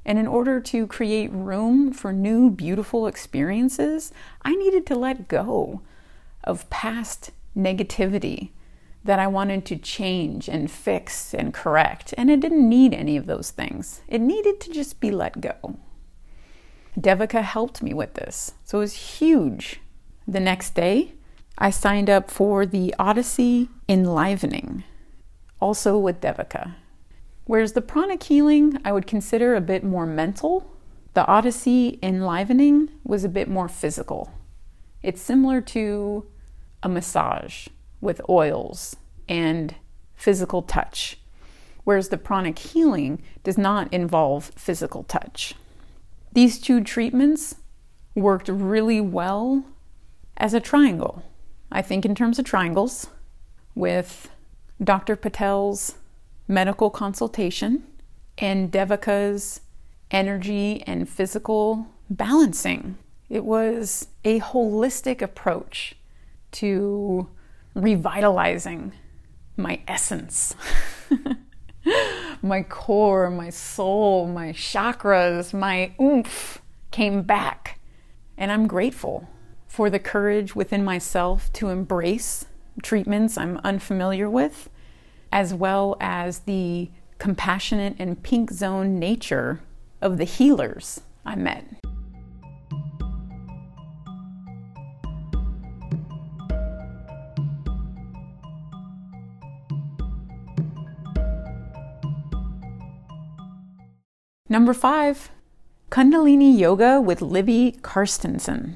[0.04, 5.82] And in order to create room for new, beautiful experiences, I needed to let go
[6.44, 8.50] of past negativity
[9.04, 12.16] that I wanted to change and fix and correct.
[12.18, 15.78] And it didn't need any of those things, it needed to just be let go.
[17.00, 19.80] Devika helped me with this, so it was huge.
[20.28, 21.14] The next day,
[21.64, 24.84] I signed up for the Odyssey Enlivening,
[25.62, 26.76] also with Devika.
[27.46, 30.70] Whereas the pranic healing I would consider a bit more mental,
[31.14, 34.34] the Odyssey enlivening was a bit more physical.
[35.02, 36.26] It's similar to
[36.84, 37.70] a massage
[38.02, 38.98] with oils
[39.30, 39.74] and
[40.16, 41.18] physical touch,
[41.86, 45.56] whereas the pranic healing does not involve physical touch.
[46.34, 47.56] These two treatments
[48.16, 49.64] worked really well
[50.36, 51.24] as a triangle.
[51.74, 53.08] I think in terms of triangles,
[53.76, 54.30] with
[54.82, 55.16] Dr.
[55.16, 55.96] Patel's
[56.48, 57.84] medical consultation
[58.38, 59.62] and Devika's
[60.12, 62.98] energy and physical balancing.
[63.30, 65.96] It was a holistic approach
[66.52, 67.28] to
[67.74, 68.92] revitalizing
[69.58, 70.56] my essence,
[72.44, 76.62] my core, my soul, my chakras, my oomph
[76.92, 77.80] came back.
[78.38, 79.28] And I'm grateful
[79.74, 82.46] for the courage within myself to embrace
[82.84, 84.70] treatments I'm unfamiliar with,
[85.32, 89.62] as well as the compassionate and pink zone nature
[90.00, 91.66] of the healers I met.
[104.48, 105.32] Number five,
[105.90, 108.76] Kundalini Yoga with Libby Carstensen.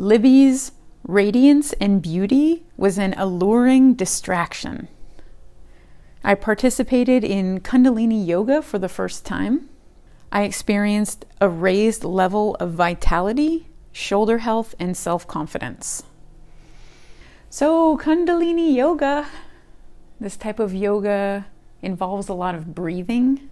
[0.00, 0.72] Libby's
[1.06, 4.88] radiance and beauty was an alluring distraction.
[6.24, 9.68] I participated in Kundalini Yoga for the first time.
[10.32, 16.02] I experienced a raised level of vitality, shoulder health, and self confidence.
[17.50, 19.28] So, Kundalini Yoga,
[20.18, 21.44] this type of yoga
[21.82, 23.50] involves a lot of breathing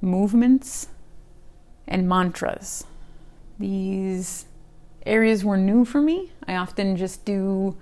[0.00, 0.88] movements,
[1.86, 2.84] and mantras.
[3.58, 4.46] These
[5.08, 6.32] areas were new for me.
[6.46, 7.76] I often just do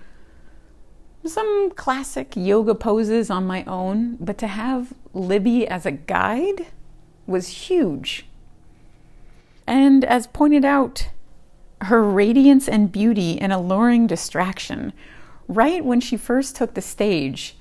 [1.24, 6.66] some classic yoga poses on my own, but to have Libby as a guide
[7.26, 8.26] was huge.
[9.66, 11.08] And as pointed out,
[11.82, 14.92] her radiance and beauty an alluring distraction.
[15.48, 17.56] Right when she first took the stage,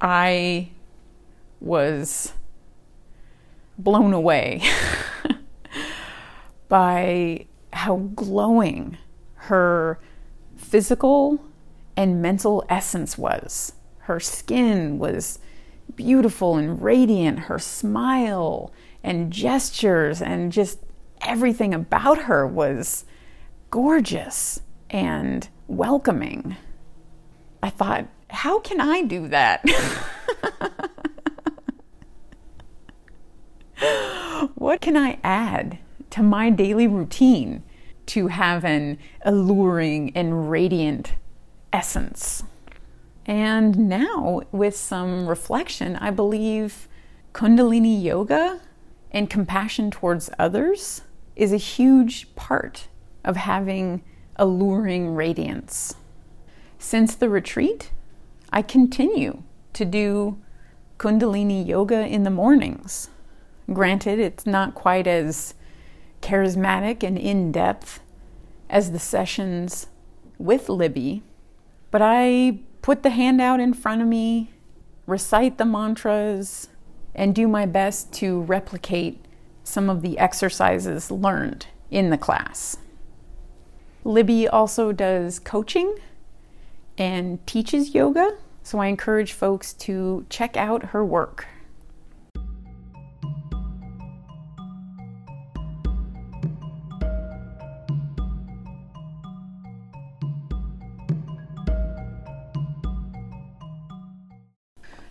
[0.00, 0.70] I
[1.60, 2.32] was
[3.78, 4.62] blown away
[6.68, 8.98] by how glowing
[9.46, 9.98] her
[10.56, 11.40] physical
[11.96, 13.72] and mental essence was.
[14.00, 15.38] Her skin was
[15.96, 18.72] beautiful and radiant, her smile
[19.02, 20.78] and gestures and just
[21.22, 23.04] everything about her was
[23.70, 26.56] gorgeous and welcoming.
[27.62, 29.64] I thought, how can I do that?
[34.54, 35.78] what can I add
[36.10, 37.64] to my daily routine
[38.06, 41.14] to have an alluring and radiant
[41.72, 42.42] essence?
[43.26, 46.88] And now, with some reflection, I believe
[47.32, 48.60] Kundalini Yoga
[49.10, 51.02] and compassion towards others
[51.36, 52.88] is a huge part
[53.24, 54.02] of having
[54.36, 55.94] alluring radiance.
[56.78, 57.92] Since the retreat,
[58.52, 60.38] I continue to do
[60.98, 63.08] Kundalini Yoga in the mornings
[63.72, 65.54] Granted, it's not quite as
[66.22, 68.00] charismatic and in depth
[68.70, 69.88] as the sessions
[70.38, 71.22] with Libby,
[71.90, 74.50] but I put the handout in front of me,
[75.06, 76.68] recite the mantras,
[77.14, 79.24] and do my best to replicate
[79.62, 82.78] some of the exercises learned in the class.
[84.04, 85.96] Libby also does coaching
[86.98, 91.46] and teaches yoga, so I encourage folks to check out her work.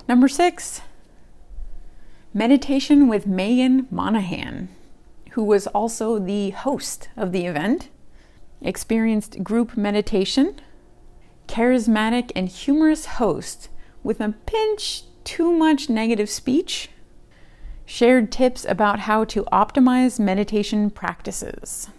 [0.07, 0.81] Number six,
[2.33, 4.69] meditation with Megan Monahan,
[5.31, 7.89] who was also the host of the event,
[8.61, 10.55] experienced group meditation,
[11.47, 13.69] charismatic and humorous host
[14.03, 16.89] with a pinch too much negative speech,
[17.85, 21.89] shared tips about how to optimize meditation practices.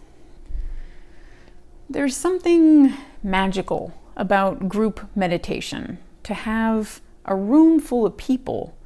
[1.89, 8.77] There's something magical about group meditation to have a room full of people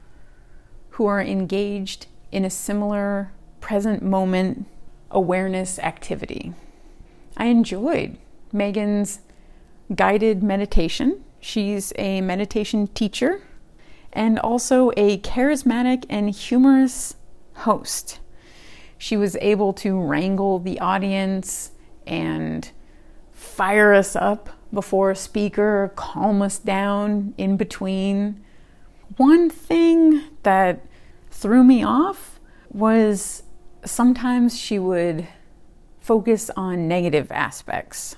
[0.91, 4.67] who are engaged in a similar present moment
[5.11, 6.53] awareness activity.
[7.37, 8.17] I enjoyed
[8.53, 9.21] Megan's
[9.95, 11.23] guided meditation.
[11.41, 13.43] She's a meditation teacher
[14.13, 17.17] and also a charismatic and humorous
[17.55, 18.21] host.
[18.99, 21.73] She was able to wrangle the audience
[22.07, 22.71] and
[23.31, 28.43] fire us up before a speaker, calm us down in between.
[29.17, 30.85] One thing that
[31.31, 32.41] threw me off
[32.71, 33.43] was
[33.85, 35.27] sometimes she would
[35.99, 38.17] focus on negative aspects.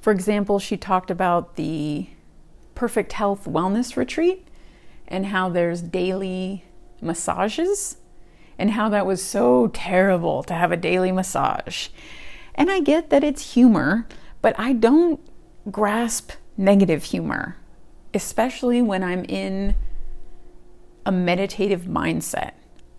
[0.00, 2.08] For example, she talked about the
[2.74, 4.46] Perfect Health Wellness Retreat
[5.08, 6.64] and how there's daily
[7.00, 7.96] massages
[8.58, 11.88] and how that was so terrible to have a daily massage.
[12.54, 14.06] And I get that it's humor,
[14.40, 15.20] but I don't
[15.70, 17.56] grasp negative humor,
[18.14, 19.74] especially when I'm in
[21.04, 22.52] a meditative mindset.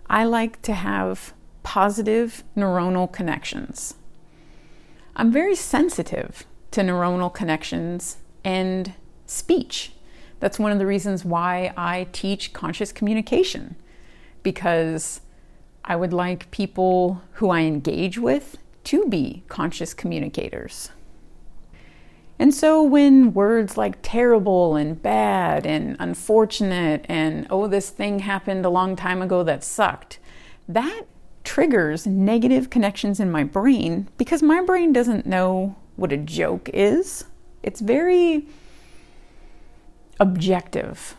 [0.09, 3.95] I like to have positive neuronal connections.
[5.15, 8.93] I'm very sensitive to neuronal connections and
[9.25, 9.93] speech.
[10.39, 13.75] That's one of the reasons why I teach conscious communication,
[14.43, 15.21] because
[15.83, 20.91] I would like people who I engage with to be conscious communicators.
[22.39, 28.63] And so when words like terrible and bad and unfortunate and oh, this thing happened
[28.65, 30.19] a long time ago that sucked,
[30.67, 31.03] that
[31.43, 37.25] triggers negative connections in my brain because my brain doesn't know what a joke is.
[37.63, 38.45] It's very
[40.19, 41.15] objective,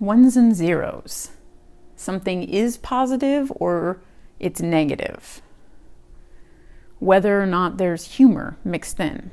[0.00, 1.30] ones and zeros.
[1.96, 4.00] Something is positive or
[4.40, 5.42] it's negative,
[6.98, 9.30] whether or not there's humor mixed in.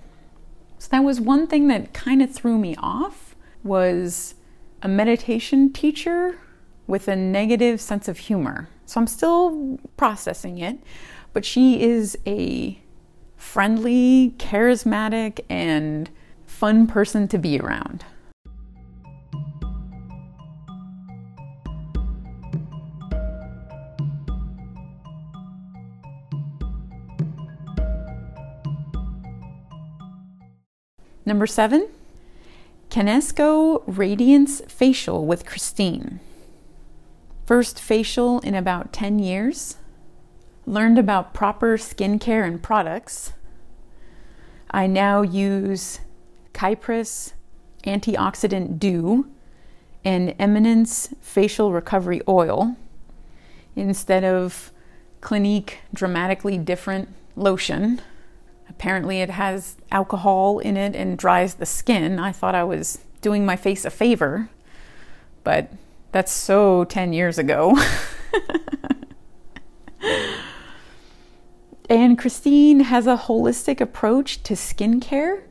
[0.81, 4.33] So that was one thing that kind of threw me off was
[4.81, 6.39] a meditation teacher
[6.87, 8.67] with a negative sense of humor.
[8.87, 10.79] So I'm still processing it,
[11.33, 12.79] but she is a
[13.37, 16.09] friendly, charismatic, and
[16.47, 18.03] fun person to be around.
[31.31, 31.87] Number seven,
[32.89, 36.19] Canesco Radiance Facial with Christine.
[37.45, 39.77] First facial in about 10 years.
[40.65, 43.31] Learned about proper skincare and products.
[44.71, 46.01] I now use
[46.53, 47.31] Kypris
[47.85, 49.29] Antioxidant Dew
[50.03, 52.75] and Eminence Facial Recovery Oil
[53.77, 54.73] instead of
[55.21, 57.07] Clinique Dramatically Different
[57.37, 58.01] Lotion.
[58.71, 62.19] Apparently, it has alcohol in it and dries the skin.
[62.19, 64.49] I thought I was doing my face a favor,
[65.43, 65.69] but
[66.13, 67.77] that's so 10 years ago.
[71.89, 75.41] and Christine has a holistic approach to skincare,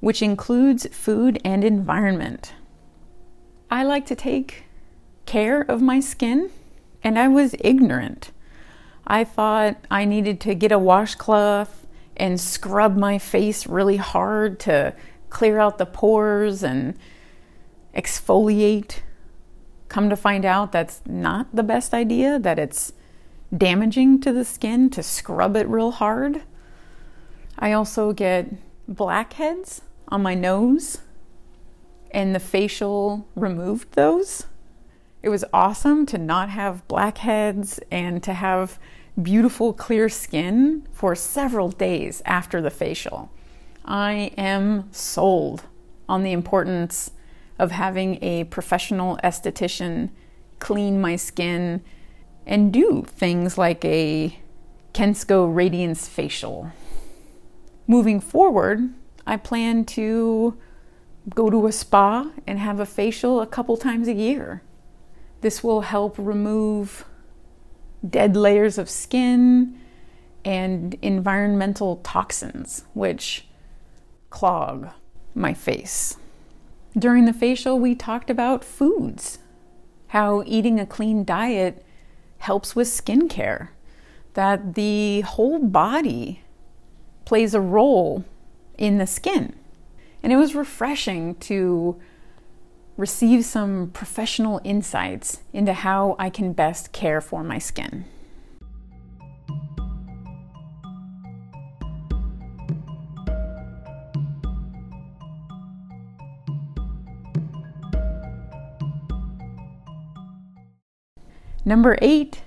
[0.00, 2.52] which includes food and environment.
[3.70, 4.64] I like to take
[5.24, 6.50] care of my skin,
[7.04, 8.32] and I was ignorant.
[9.06, 11.85] I thought I needed to get a washcloth
[12.16, 14.94] and scrub my face really hard to
[15.30, 16.96] clear out the pores and
[17.94, 19.00] exfoliate.
[19.88, 22.92] Come to find out that's not the best idea, that it's
[23.56, 26.42] damaging to the skin to scrub it real hard.
[27.58, 28.48] I also get
[28.88, 30.98] blackheads on my nose,
[32.10, 34.46] and the facial removed those.
[35.22, 38.78] It was awesome to not have blackheads and to have
[39.20, 43.30] beautiful, clear skin for several days after the facial.
[43.84, 45.64] I am sold
[46.08, 47.12] on the importance
[47.58, 50.10] of having a professional esthetician
[50.58, 51.82] clean my skin
[52.46, 54.38] and do things like a
[54.92, 56.72] Kenesco Radiance facial.
[57.86, 58.92] Moving forward,
[59.26, 60.56] I plan to
[61.34, 64.62] go to a spa and have a facial a couple times a year.
[65.40, 67.04] This will help remove
[68.10, 69.78] dead layers of skin
[70.44, 73.46] and environmental toxins, which
[74.30, 74.88] clog
[75.34, 76.16] my face.
[76.96, 79.38] During the facial, we talked about foods,
[80.08, 81.84] how eating a clean diet
[82.38, 83.68] helps with skincare,
[84.34, 86.42] that the whole body
[87.24, 88.24] plays a role
[88.78, 89.54] in the skin.
[90.22, 92.00] And it was refreshing to
[92.96, 98.04] receive some professional insights into how I can best care for my skin.
[111.64, 112.42] Number eight,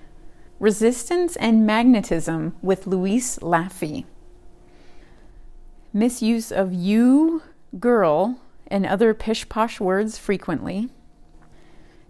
[0.58, 4.06] resistance and magnetism with Louise Laffey.
[5.92, 7.42] Misuse of you,
[7.78, 8.40] girl,
[8.70, 10.88] and other pish posh words frequently.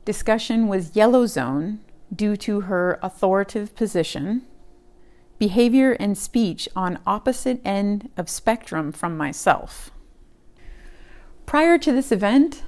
[0.04, 1.80] Discussion was yellow zone
[2.14, 4.42] due to her authoritative position.
[5.38, 9.90] Behavior and speech on opposite end of spectrum from myself.
[11.46, 12.62] Prior to this event,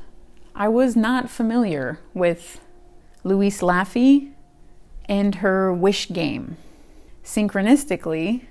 [0.55, 2.61] I was not familiar with
[3.25, 4.33] Louise Laffey
[5.07, 6.57] and her wish game.
[7.25, 8.43] Synchronistically,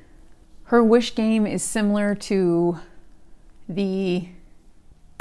[0.66, 2.80] her wish game is similar to
[3.68, 4.30] the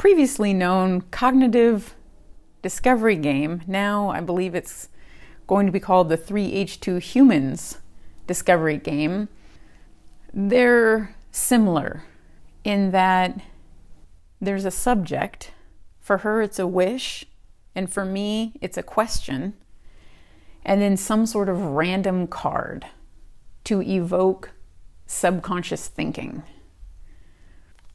[0.01, 1.93] previously known cognitive
[2.63, 3.61] discovery game.
[3.67, 4.89] Now I believe it's
[5.45, 7.77] going to be called the 3H2 Humans
[8.25, 9.29] discovery game.
[10.33, 12.01] They're similar
[12.63, 13.41] in that
[14.41, 15.51] there's a subject.
[15.99, 17.25] For her, it's a wish,
[17.75, 19.53] and for me, it's a question,
[20.65, 22.87] and then some sort of random card
[23.65, 24.49] to evoke
[25.05, 26.41] subconscious thinking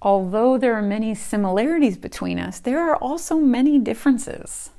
[0.06, 4.70] although there are many similarities between us, there are also many differences.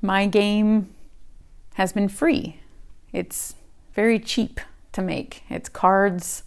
[0.00, 0.94] My game
[1.74, 2.60] has been free
[3.12, 3.56] It's
[3.92, 4.60] very cheap
[4.92, 5.42] to make.
[5.50, 6.44] It's cards.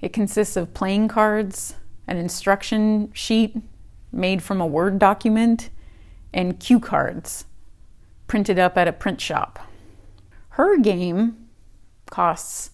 [0.00, 1.74] It consists of playing cards,
[2.06, 3.56] an instruction sheet
[4.12, 5.68] made from a Word document,
[6.32, 7.44] and cue cards
[8.28, 9.58] printed up at a print shop.
[10.50, 11.48] Her game
[12.06, 12.70] costs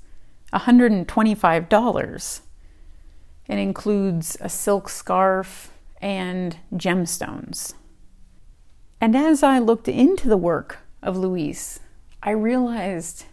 [0.53, 2.41] $125
[3.49, 7.75] and includes a silk scarf and gemstones.
[9.01, 11.81] And as I looked into the work of Louise,
[12.23, 13.25] I realized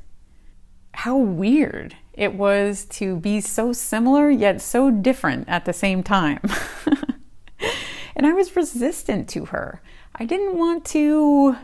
[0.94, 6.40] how weird it was to be so similar yet so different at the same time.
[8.16, 9.82] and I was resistant to her.
[10.16, 11.58] I didn't want to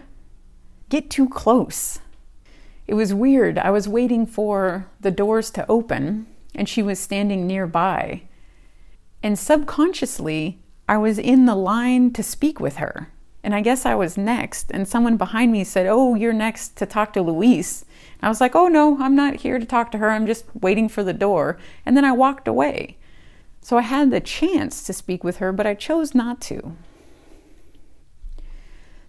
[0.89, 1.99] get too close.
[2.87, 3.57] It was weird.
[3.57, 8.23] I was waiting for the doors to open, and she was standing nearby.
[9.23, 13.09] And subconsciously, I was in the line to speak with her.
[13.43, 14.71] And I guess I was next.
[14.71, 17.85] And someone behind me said, Oh, you're next to talk to Louise.
[18.21, 20.11] I was like, Oh, no, I'm not here to talk to her.
[20.11, 21.57] I'm just waiting for the door.
[21.85, 22.97] And then I walked away.
[23.61, 26.75] So I had the chance to speak with her, but I chose not to.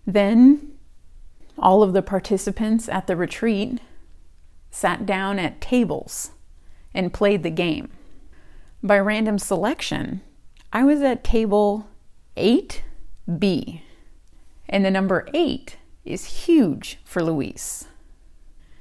[0.07, 0.73] Then
[1.59, 3.81] all of the participants at the retreat
[4.71, 6.33] sat down at tables
[6.95, 7.91] and played the game.
[8.85, 10.23] By random selection,
[10.73, 11.87] I was at table
[12.37, 13.81] 8B,
[14.69, 17.87] and the number 8 is huge for Louise.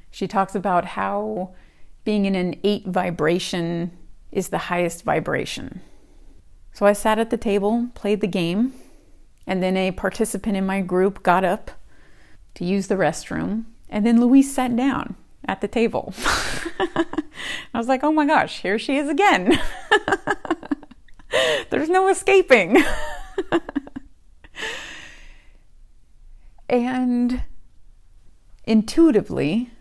[0.10, 1.54] She talks about how
[2.04, 3.96] being in an 8 vibration
[4.32, 5.82] is the highest vibration.
[6.74, 8.74] So I sat at the table, played the game,
[9.46, 11.70] and then a participant in my group got up
[12.56, 15.16] to use the restroom, and then Louise sat down
[15.48, 16.14] at the table.
[16.80, 19.60] I was like, oh my gosh, here she is again.
[21.70, 22.84] There's no escaping.
[26.70, 27.44] and
[28.66, 29.72] intuitively,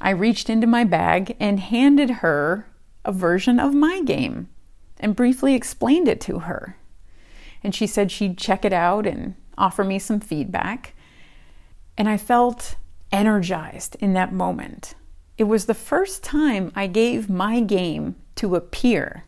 [0.00, 2.66] I reached into my bag and handed her
[3.04, 4.48] a version of my game
[4.98, 6.76] and briefly explained it to her.
[7.62, 10.94] And she said she'd check it out and offer me some feedback.
[11.96, 12.76] And I felt
[13.12, 14.94] energized in that moment.
[15.38, 19.24] It was the first time I gave my game to a peer,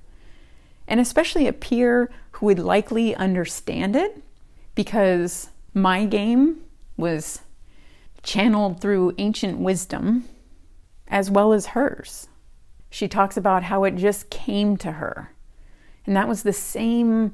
[0.89, 4.23] and especially a peer who would likely understand it
[4.75, 6.61] because my game
[6.97, 7.41] was
[8.23, 10.25] channeled through ancient wisdom
[11.09, 12.29] as well as hers.
[12.91, 15.33] She talks about how it just came to her.
[16.07, 17.33] And that was the same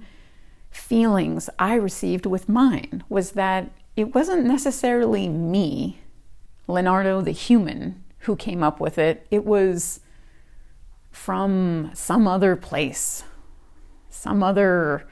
[0.70, 5.99] feelings I received with mine was that it wasn't necessarily me,
[6.70, 9.26] Leonardo the human, who came up with it.
[9.30, 10.00] It was
[11.10, 13.24] from some other place,
[14.08, 15.06] some other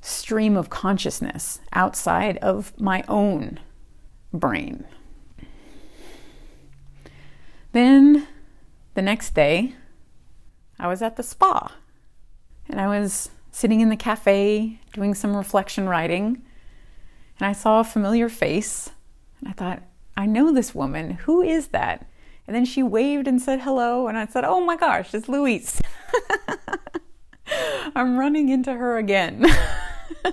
[0.00, 3.58] stream of consciousness outside of my own
[4.32, 4.84] brain.
[7.72, 8.26] Then
[8.94, 9.74] the next day,
[10.78, 11.72] I was at the spa
[12.68, 16.42] and I was sitting in the cafe doing some reflection writing
[17.38, 18.90] and I saw a familiar face
[19.40, 19.82] and I thought,
[20.18, 21.12] I know this woman.
[21.12, 22.04] Who is that?
[22.48, 25.80] And then she waved and said hello, and I said, Oh my gosh, it's Louise.
[27.94, 29.46] I'm running into her again.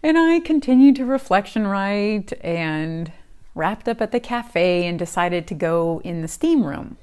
[0.00, 3.10] and I continued to reflection write and
[3.56, 6.98] wrapped up at the cafe and decided to go in the steam room.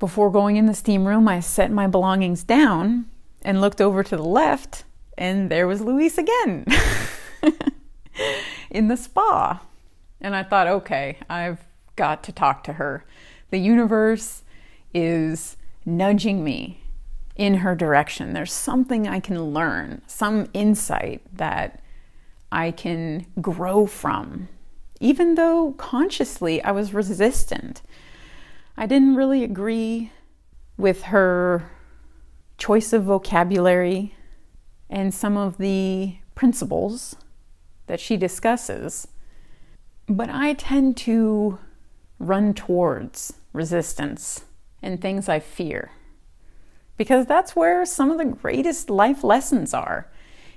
[0.00, 3.06] Before going in the steam room, I set my belongings down
[3.42, 4.82] and looked over to the left,
[5.16, 6.66] and there was Louise again
[8.76, 9.62] in the spa.
[10.20, 11.64] And I thought, okay, I've
[11.96, 13.04] got to talk to her.
[13.50, 14.42] The universe
[14.92, 15.56] is
[15.86, 16.82] nudging me
[17.36, 18.34] in her direction.
[18.34, 21.82] There's something I can learn, some insight that
[22.52, 24.48] I can grow from,
[25.00, 27.82] even though consciously I was resistant.
[28.76, 30.12] I didn't really agree
[30.76, 31.70] with her
[32.58, 34.14] choice of vocabulary
[34.90, 37.16] and some of the principles
[37.86, 39.08] that she discusses.
[40.08, 41.58] But I tend to
[42.18, 44.44] run towards resistance
[44.82, 45.90] and things I fear.
[46.96, 50.10] Because that's where some of the greatest life lessons are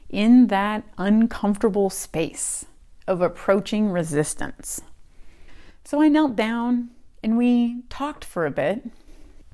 [0.10, 2.66] in that uncomfortable space
[3.08, 4.82] of approaching resistance.
[5.84, 6.90] So I knelt down
[7.24, 8.86] and we talked for a bit,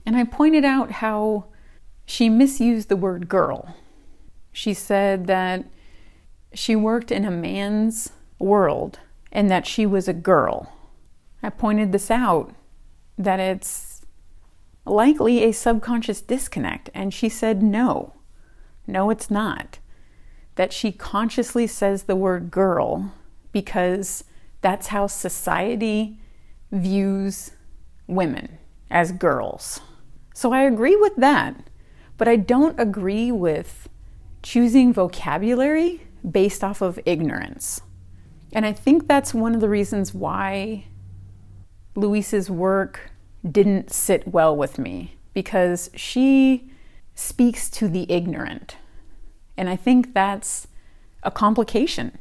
[0.06, 1.46] and I pointed out how
[2.06, 3.76] she misused the word girl.
[4.52, 5.66] She said that
[6.56, 9.00] she worked in a man's world
[9.32, 10.72] and that she was a girl.
[11.44, 12.56] I pointed this out
[13.18, 14.02] that it's
[14.86, 18.14] likely a subconscious disconnect, and she said no.
[18.88, 19.80] No, it's not.
[20.56, 23.12] That she consciously says the word girl
[23.52, 24.24] because
[24.62, 26.20] that's how society
[26.72, 27.52] views
[28.08, 28.58] women
[28.90, 29.82] as girls.
[30.34, 31.56] So I agree with that,
[32.18, 33.90] but I don't agree with
[34.42, 37.82] choosing vocabulary based off of ignorance.
[38.52, 40.86] And I think that's one of the reasons why
[41.96, 43.12] Louise's work
[43.50, 46.72] didn't sit well with me because she
[47.14, 48.78] speaks to the ignorant.
[49.58, 50.68] And I think that's
[51.24, 52.18] a complication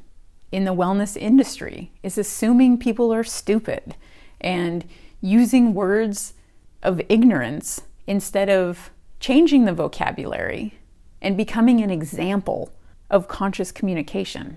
[0.52, 3.96] in the wellness industry is assuming people are stupid
[4.40, 4.84] and
[5.20, 6.34] using words
[6.82, 10.74] of ignorance instead of changing the vocabulary
[11.20, 12.70] and becoming an example
[13.14, 14.56] of conscious communication.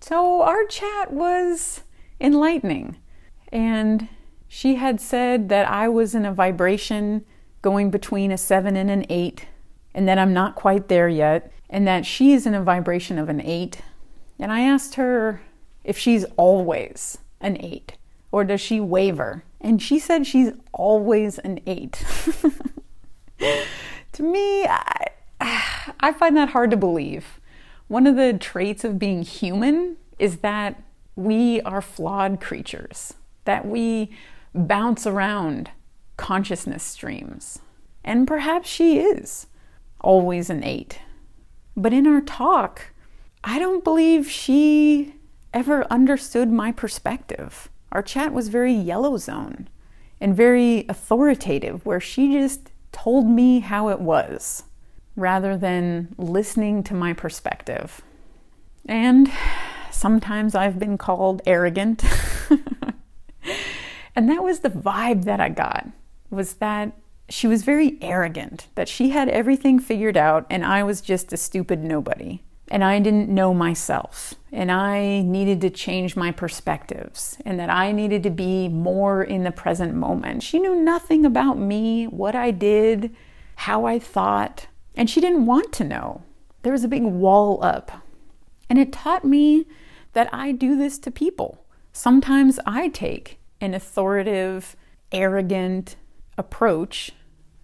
[0.00, 1.80] So, our chat was
[2.20, 2.98] enlightening,
[3.50, 4.08] and
[4.46, 7.24] she had said that I was in a vibration
[7.62, 9.46] going between a seven and an eight,
[9.94, 13.40] and that I'm not quite there yet, and that she's in a vibration of an
[13.40, 13.80] eight.
[14.38, 15.40] And I asked her
[15.82, 17.96] if she's always an eight,
[18.30, 19.44] or does she waver?
[19.62, 22.04] And she said she's always an eight.
[24.14, 25.08] to me, I,
[26.00, 27.40] I find that hard to believe.
[27.88, 30.82] One of the traits of being human is that
[31.16, 34.10] we are flawed creatures, that we
[34.54, 35.70] bounce around
[36.16, 37.58] consciousness streams.
[38.04, 39.46] And perhaps she is
[40.00, 41.00] always an eight.
[41.76, 42.92] But in our talk,
[43.42, 45.14] I don't believe she
[45.52, 47.68] ever understood my perspective.
[47.92, 49.68] Our chat was very yellow zone
[50.20, 54.62] and very authoritative, where she just told me how it was
[55.16, 58.00] rather than listening to my perspective.
[58.86, 59.30] And
[59.90, 62.04] sometimes I've been called arrogant.
[64.16, 65.88] and that was the vibe that I got
[66.30, 66.92] was that
[67.28, 71.36] she was very arrogant, that she had everything figured out and I was just a
[71.36, 72.40] stupid nobody.
[72.68, 77.92] And I didn't know myself, and I needed to change my perspectives, and that I
[77.92, 80.42] needed to be more in the present moment.
[80.42, 83.14] She knew nothing about me, what I did,
[83.56, 86.22] how I thought, and she didn't want to know.
[86.62, 87.92] There was a big wall up.
[88.70, 89.66] And it taught me
[90.14, 91.64] that I do this to people.
[91.92, 94.74] Sometimes I take an authoritative,
[95.12, 95.96] arrogant
[96.38, 97.12] approach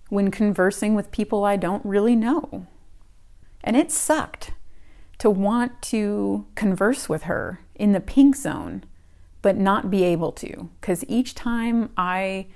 [0.08, 2.66] when conversing with people I don't really know.
[3.64, 4.52] And it sucked
[5.20, 8.82] to want to converse with her in the pink zone,
[9.42, 10.70] but not be able to.
[10.80, 12.46] Because each time I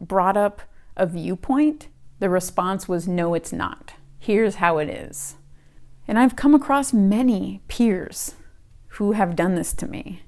[0.00, 0.62] brought up
[0.96, 1.88] a viewpoint,
[2.20, 3.94] the response was, no, it's not.
[4.18, 5.36] Here's how it is.
[6.08, 8.34] And I've come across many peers
[8.88, 10.22] who have done this to me.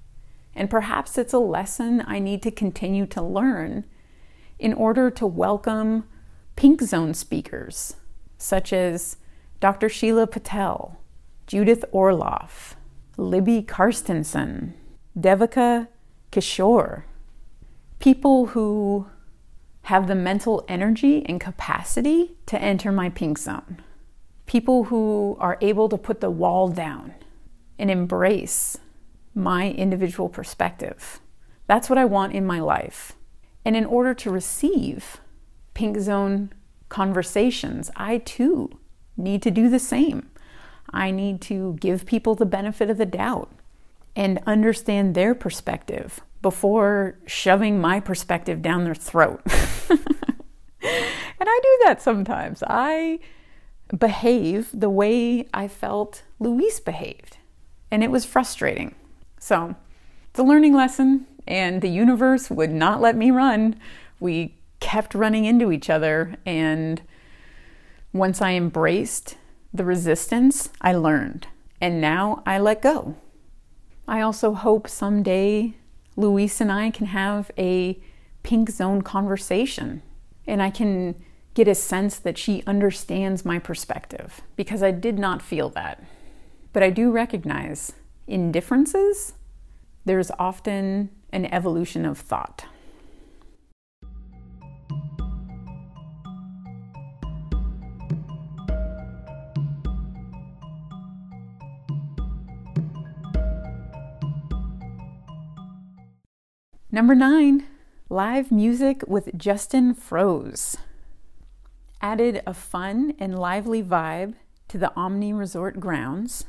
[0.55, 3.85] And perhaps it's a lesson I need to continue to learn
[4.59, 6.05] in order to welcome
[6.57, 7.97] pink zone speakers
[8.39, 9.17] such as
[9.61, 9.89] Dr.
[9.89, 10.99] Sheila Patel,
[11.47, 12.75] Judith Orloff,
[13.17, 14.73] Libby Karstensen,
[15.19, 15.87] Devika
[16.33, 17.05] Kishore,
[18.01, 19.07] people who
[19.83, 23.81] have the mental energy and capacity to enter my pink zone,
[24.47, 27.15] people who are able to put the wall down
[27.79, 28.79] and embrace
[29.33, 31.21] my individual perspective.
[31.69, 33.13] That's what I want in my life.
[33.65, 35.19] And in order to receive
[35.75, 36.53] pink zone
[36.89, 38.81] conversations, I too
[39.17, 40.31] need to do the same.
[40.91, 43.51] I need to give people the benefit of the doubt
[44.15, 49.41] and understand their perspective before shoving my perspective down their throat.
[49.91, 49.99] and
[51.41, 52.63] I do that sometimes.
[52.67, 53.19] I
[53.97, 57.39] behave the way I felt Louise behaved
[57.91, 58.95] and it was frustrating.
[59.39, 59.75] So,
[60.31, 63.77] it's a learning lesson, and the universe would not let me run.
[64.21, 67.01] We kept running into each other, and
[68.13, 69.37] once I embraced
[69.77, 71.47] the resistance, I learned,
[71.81, 73.17] and now I let go.
[74.09, 75.75] I also hope someday
[76.17, 78.01] Louise and I can have a
[78.43, 80.03] pink zone conversation
[80.47, 81.15] and I can
[81.55, 86.03] get a sense that she understands my perspective because I did not feel that.
[86.73, 87.93] But I do recognize
[88.27, 89.35] in differences,
[90.05, 92.67] there's often an evolution of thought.
[106.93, 107.67] Number nine,
[108.09, 110.77] live music with Justin Froese.
[112.01, 114.35] Added a fun and lively vibe
[114.69, 116.45] to the Omni Resort grounds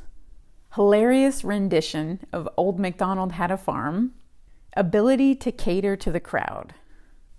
[0.74, 4.12] hilarious rendition of Old MacDonald Had a Farm,
[4.76, 6.74] ability to cater to the crowd.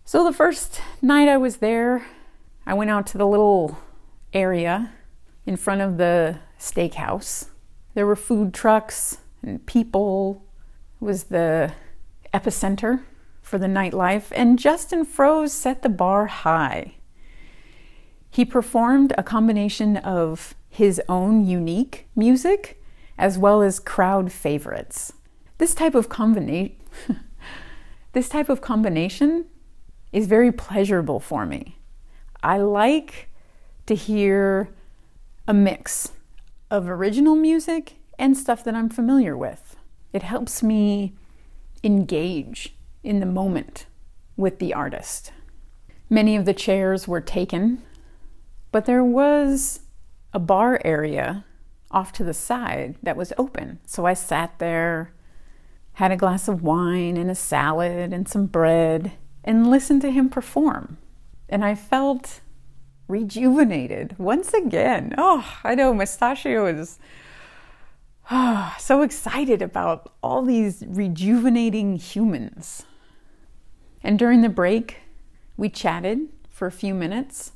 [0.03, 2.05] So the first night I was there,
[2.65, 3.77] I went out to the little
[4.33, 4.91] area
[5.45, 7.47] in front of the steakhouse
[7.93, 10.43] There were food trucks and people.
[11.01, 11.73] It was the
[12.33, 13.03] epicenter
[13.41, 16.95] for the nightlife, and Justin Froese set the bar high.
[18.29, 22.81] He performed a combination of his own unique music
[23.17, 25.13] as well as crowd favorites.
[25.57, 26.75] This type of combination
[28.13, 29.45] this type of combination
[30.11, 31.77] is very pleasurable for me.
[32.41, 33.29] I like
[33.85, 34.69] to hear
[35.47, 36.11] a mix
[36.71, 39.75] of original music and stuff that I'm familiar with.
[40.13, 41.13] It helps me
[41.83, 43.85] engage in the moment
[44.35, 45.31] with the artist.
[46.09, 47.83] Many of the chairs were taken,
[48.71, 49.81] but there was
[50.33, 51.45] a bar area
[51.91, 53.79] off to the side that was open.
[53.85, 55.13] So I sat there,
[55.93, 59.13] had a glass of wine and a salad and some bread,
[59.43, 60.97] and listened to him perform.
[61.47, 62.41] And I felt
[63.07, 65.15] rejuvenated once again.
[65.17, 66.99] Oh, I know Mustachio is
[68.29, 72.85] oh, so excited about all these rejuvenating humans.
[74.03, 74.97] And during the break,
[75.57, 76.19] we chatted
[76.49, 77.51] for a few minutes,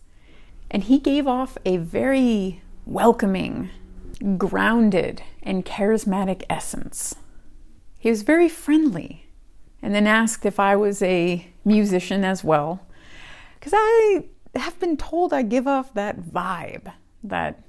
[0.69, 3.69] and he gave off a very welcoming,
[4.37, 7.15] grounded, and charismatic essence.
[7.97, 9.27] He was very friendly,
[9.81, 12.85] and then asked if I was a musician as well,
[13.59, 16.91] because I have been told I give off that vibe
[17.23, 17.63] that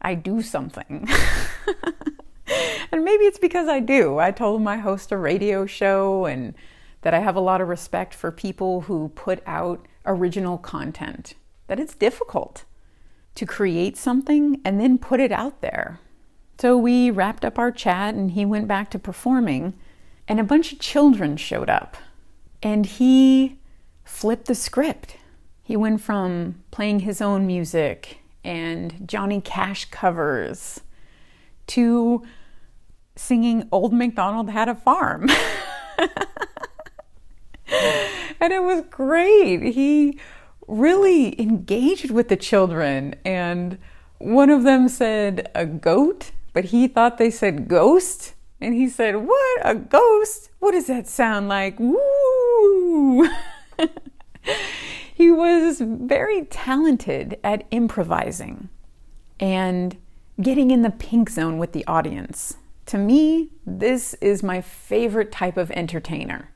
[0.00, 1.06] I do something.
[2.92, 4.18] and maybe it's because I do.
[4.18, 6.54] I told him I host a radio show and
[7.02, 11.34] that I have a lot of respect for people who put out original content,
[11.66, 12.64] that it's difficult
[13.34, 16.00] to create something and then put it out there.
[16.58, 19.74] So we wrapped up our chat and he went back to performing,
[20.26, 21.96] and a bunch of children showed up.
[22.62, 23.58] And he
[24.04, 25.16] flipped the script.
[25.62, 30.80] He went from playing his own music and Johnny Cash covers
[31.68, 32.22] to
[33.16, 35.28] singing Old MacDonald Had a Farm.
[38.40, 39.74] and it was great.
[39.74, 40.18] He
[40.66, 43.78] really engaged with the children, and
[44.18, 48.34] one of them said a goat, but he thought they said ghost.
[48.60, 49.60] And he said, What?
[49.62, 50.50] A ghost?
[50.60, 51.78] What does that sound like?
[51.78, 53.28] Woo!
[55.14, 58.70] he was very talented at improvising
[59.38, 59.96] and
[60.40, 62.56] getting in the pink zone with the audience.
[62.86, 66.50] To me, this is my favorite type of entertainer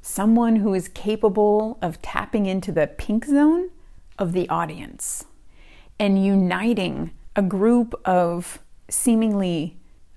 [0.00, 3.68] someone who is capable of tapping into the pink zone
[4.18, 5.24] of the audience
[5.98, 9.76] and uniting a group of seemingly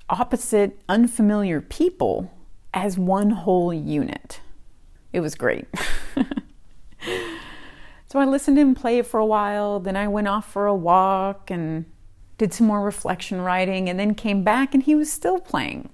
[0.09, 2.31] opposite, unfamiliar people
[2.73, 4.39] as one whole unit.
[5.11, 5.67] It was great.
[8.07, 10.75] so I listened to him play for a while, then I went off for a
[10.75, 11.85] walk and
[12.41, 15.87] did some more reflection writing, and then came back and he was still playing.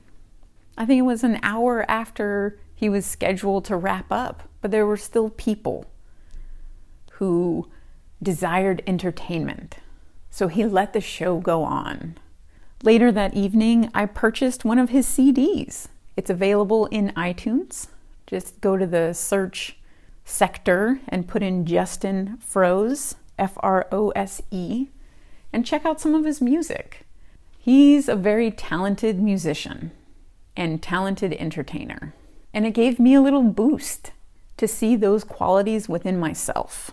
[0.78, 4.86] I think it was an hour after he was scheduled to wrap up, but there
[4.86, 5.88] were still people
[7.16, 7.70] who
[8.24, 9.80] desired entertainment.
[10.30, 12.18] So he let the show go on.
[12.82, 15.88] Later that evening, I purchased one of his CDs.
[16.16, 17.88] It's available in iTunes.
[18.26, 19.80] Just go to the search
[20.24, 24.88] sector and put in Justin Froese, F R O S E,
[25.52, 27.06] and check out some of his music.
[27.58, 29.92] He's a very talented musician
[30.56, 32.14] and talented entertainer.
[32.54, 34.12] And it gave me a little boost
[34.58, 36.92] to see those qualities within myself.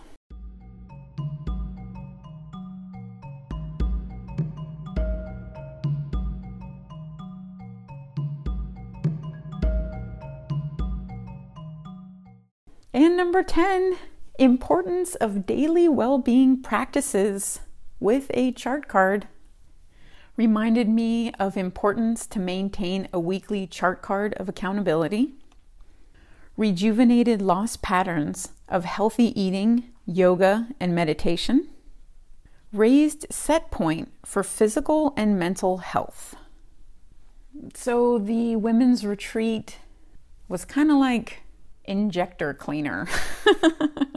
[12.93, 13.97] And number 10,
[14.39, 17.59] importance of daily well being practices
[17.99, 19.27] with a chart card
[20.37, 25.33] reminded me of importance to maintain a weekly chart card of accountability
[26.57, 31.67] rejuvenated lost patterns of healthy eating, yoga, and meditation,
[32.71, 36.35] raised set point for physical and mental health.
[37.73, 39.77] So the women's retreat
[40.47, 41.41] was kind of like
[41.85, 43.07] injector cleaner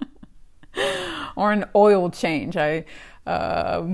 [1.36, 2.56] or an oil change.
[2.56, 2.84] I
[3.28, 3.84] uh,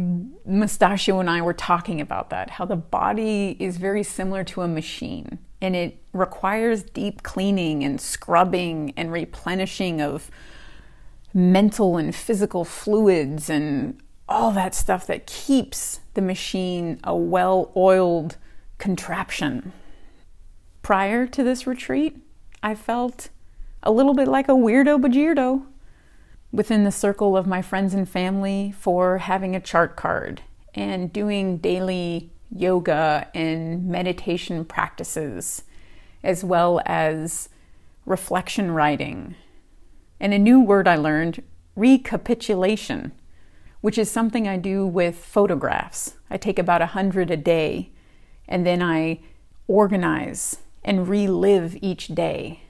[0.47, 4.69] Mustachio and I were talking about that, how the body is very similar to a
[4.69, 10.31] machine and it requires deep cleaning and scrubbing and replenishing of
[11.33, 18.37] mental and physical fluids and all that stuff that keeps the machine a well oiled
[18.79, 19.73] contraption.
[20.83, 22.23] Prior to this retreat,
[22.63, 23.31] I felt
[23.83, 25.67] a little bit like a weirdo bajirdo
[26.55, 30.41] within the circle of my friends and family for having a chart card
[30.73, 35.65] and doing daily yoga and meditation practices,
[36.23, 37.49] as well as
[38.07, 39.35] reflection writing.
[40.21, 41.43] And a new word I learned,
[41.75, 43.11] recapitulation,
[43.81, 46.15] which is something I do with photographs.
[46.31, 47.91] I take about a hundred a day
[48.47, 49.19] and then I
[49.67, 52.61] organize and relive each day.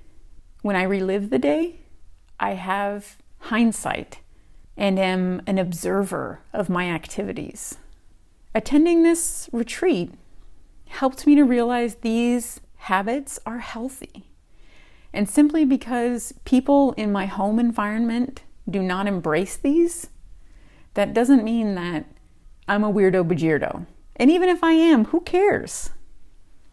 [0.62, 1.80] When I relive the day,
[2.41, 4.20] I have hindsight
[4.74, 7.76] and am an observer of my activities.
[8.55, 10.12] Attending this retreat
[10.88, 14.30] helped me to realize these habits are healthy.
[15.12, 20.09] And simply because people in my home environment do not embrace these,
[20.95, 22.07] that doesn't mean that
[22.66, 23.84] I'm a weirdo bajirdo.
[24.16, 25.90] And even if I am, who cares?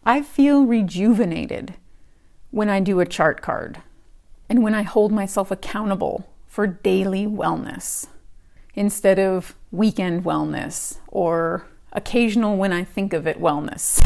[0.04, 1.74] I feel rejuvenated
[2.50, 3.82] when I do a chart card
[4.48, 8.08] and when I hold myself accountable for daily wellness
[8.74, 13.98] instead of weekend wellness or occasional when I think of it wellness.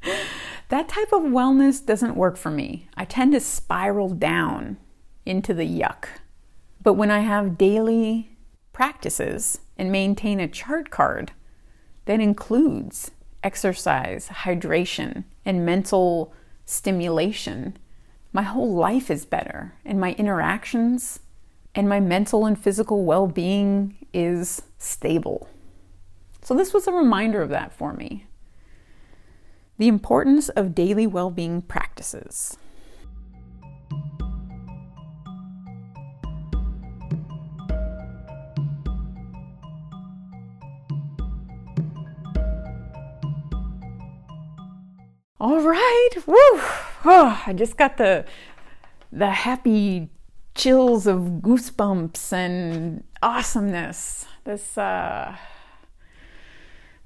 [0.70, 2.88] that type of wellness doesn't work for me.
[2.96, 4.78] I tend to spiral down
[5.26, 6.06] into the yuck.
[6.82, 8.30] But when I have daily
[8.72, 11.32] practices and maintain a chart card
[12.06, 13.10] that includes
[13.44, 16.32] exercise, hydration, and mental
[16.64, 17.76] stimulation,
[18.32, 21.20] my whole life is better, and my interactions
[21.76, 25.46] and my mental and physical well being is stable.
[26.40, 28.26] So, this was a reminder of that for me.
[29.76, 32.56] The importance of daily well being practices.
[45.38, 46.10] All right.
[46.26, 46.36] Woo.
[47.04, 48.24] Oh, I just got the
[49.12, 50.08] the happy
[50.56, 54.26] chills of goosebumps and awesomeness.
[54.44, 55.36] This uh,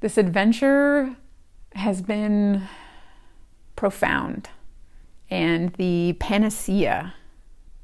[0.01, 1.17] this adventure
[1.75, 2.63] has been
[3.77, 4.49] profound,
[5.29, 7.15] and the panacea,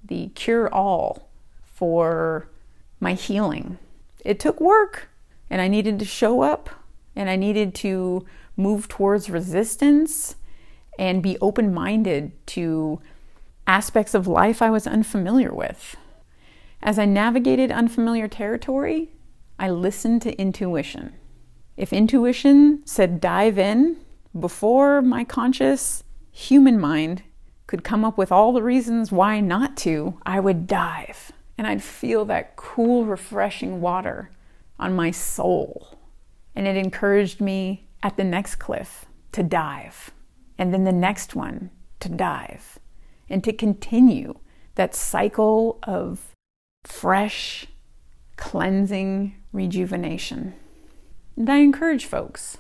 [0.05, 1.29] the cure all
[1.63, 2.49] for
[3.01, 3.79] my healing.
[4.25, 5.09] It took work,
[5.51, 6.71] and I needed to show up,
[7.15, 8.25] and I needed to
[8.57, 10.37] move towards resistance
[10.99, 13.01] and be open minded to
[13.67, 15.97] aspects of life I was unfamiliar with.
[16.83, 19.13] As I navigated unfamiliar territory,
[19.59, 21.15] I listened to intuition.
[21.77, 23.97] If intuition said dive in
[24.39, 27.23] before my conscious human mind
[27.67, 31.83] could come up with all the reasons why not to, I would dive and I'd
[31.83, 34.31] feel that cool, refreshing water
[34.79, 35.99] on my soul.
[36.55, 40.11] And it encouraged me at the next cliff to dive,
[40.59, 42.79] and then the next one to dive,
[43.29, 44.35] and to continue
[44.77, 46.35] that cycle of
[46.85, 47.67] fresh,
[48.37, 50.55] cleansing rejuvenation.
[51.37, 52.59] And I encourage folks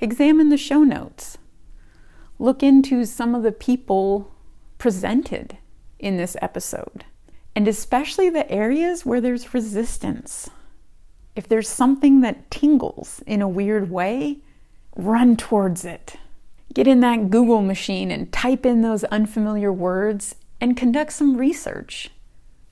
[0.00, 1.38] examine the show notes,
[2.38, 4.32] look into some of the people
[4.78, 5.56] presented
[6.00, 7.04] in this episode,
[7.54, 10.50] and especially the areas where there's resistance.
[11.36, 14.38] If there's something that tingles in a weird way,
[14.96, 16.16] run towards it.
[16.72, 22.10] Get in that Google machine and type in those unfamiliar words and conduct some research.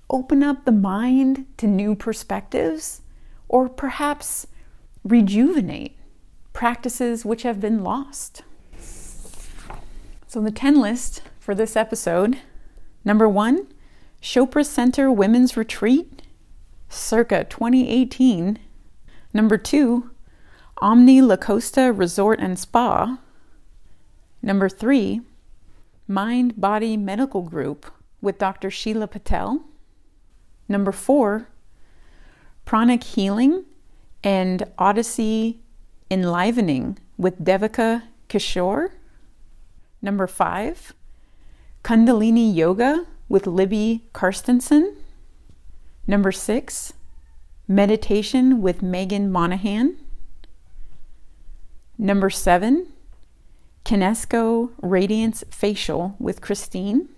[0.09, 3.03] Open up the mind to new perspectives,
[3.49, 4.47] or perhaps
[5.05, 5.97] rejuvenate
[6.53, 8.43] practices which have been lost.
[10.27, 12.39] So, the 10 list for this episode
[13.05, 13.67] number one,
[14.23, 16.23] Chopra Center Women's Retreat
[16.89, 18.59] circa 2018.
[19.33, 20.11] Number two,
[20.79, 23.19] Omni La Costa Resort and Spa.
[24.43, 25.21] Number three,
[26.09, 27.87] Mind Body Medical Group
[28.21, 28.71] with Dr.
[28.71, 29.65] Sheila Patel.
[30.69, 31.49] Number four,
[32.67, 33.65] Pranic Healing
[34.23, 35.61] and Odyssey
[36.11, 38.91] Enlivening with Devika Kishore.
[40.03, 40.95] Number five,
[41.85, 44.95] Kundalini Yoga with Libby Karstensen.
[46.07, 46.93] Number six,
[47.69, 49.97] Meditation with Megan Monahan.
[51.97, 52.89] Number seven,
[53.85, 57.09] Kinesco Radiance Facial with Christine.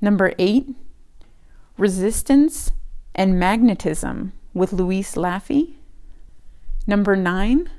[0.00, 0.74] Number eight,
[1.76, 2.72] Resistance
[3.14, 5.74] and Magnetism with Louise Laffey.
[6.86, 7.70] Number nine,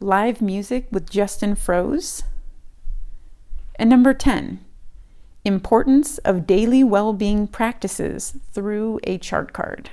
[0.00, 2.22] Live Music with Justin Froese.
[3.76, 4.60] And number 10,
[5.44, 9.88] Importance of daily well being practices through a chart card.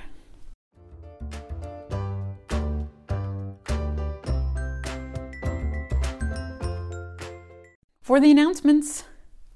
[8.06, 9.02] For the announcements,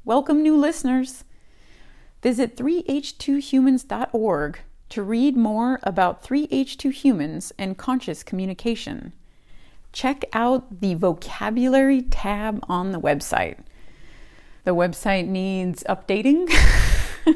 [0.05, 1.22] welcome new listeners.
[2.20, 9.12] Visit 3h2humans.org to read more about 3h2humans and conscious communication.
[9.92, 13.59] check out the vocabulary tab on the website.
[14.64, 16.53] The website needs updating,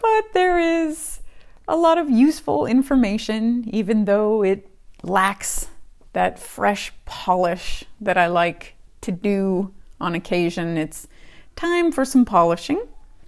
[0.00, 1.18] but there is
[1.66, 4.68] a lot of useful information, even though it
[5.02, 5.66] lacks
[6.12, 10.76] that fresh polish that I like to do on occasion.
[10.76, 11.08] It's
[11.56, 12.82] time for some polishing,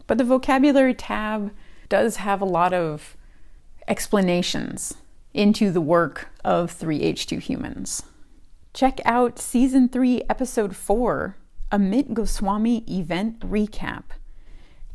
[0.07, 1.53] but the vocabulary tab
[1.89, 3.17] does have a lot of
[3.89, 4.95] explanations
[5.35, 8.03] into the work of 3H2 humans.
[8.75, 11.37] Check out season 3, episode 4,
[11.71, 14.05] Amit Goswami event recap,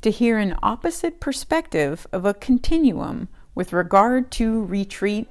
[0.02, 5.28] to hear an opposite perspective of a continuum with regard to retreat.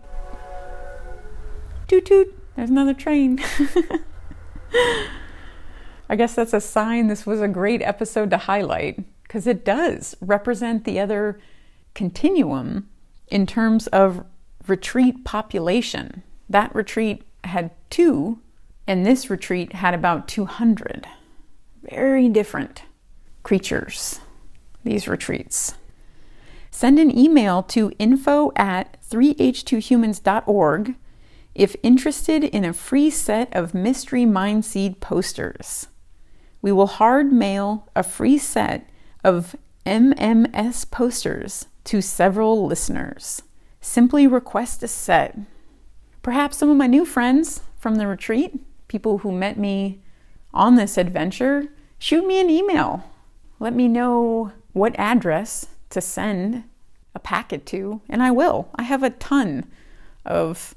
[1.89, 3.41] Toot toot, there's another train.
[6.09, 10.17] I guess that's a sign this was a great episode to highlight because it does
[10.21, 11.41] represent the other
[11.95, 12.89] continuum
[13.29, 14.25] in terms of
[14.69, 16.23] retreat population.
[16.49, 18.41] That retreat had two,
[18.87, 21.09] and this retreat had about 200.
[21.83, 22.83] Very different
[23.43, 24.21] creatures,
[24.85, 25.75] these retreats.
[26.71, 30.95] Send an email to info at 3h2humans.org
[31.55, 35.89] if interested in a free set of Mystery Mind Seed posters.
[36.67, 38.91] We will hard mail a free set
[39.23, 39.55] of
[39.87, 43.41] MMS posters to several listeners.
[43.81, 45.39] Simply request a set.
[46.23, 48.59] Perhaps some of my new friends from the retreat,
[48.89, 50.01] people who met me
[50.53, 51.69] on this adventure,
[52.01, 53.05] shoot me an email.
[53.61, 56.65] Let me know what address to send
[57.15, 58.71] a packet to, and I will.
[58.75, 59.67] I have a ton
[60.25, 60.75] of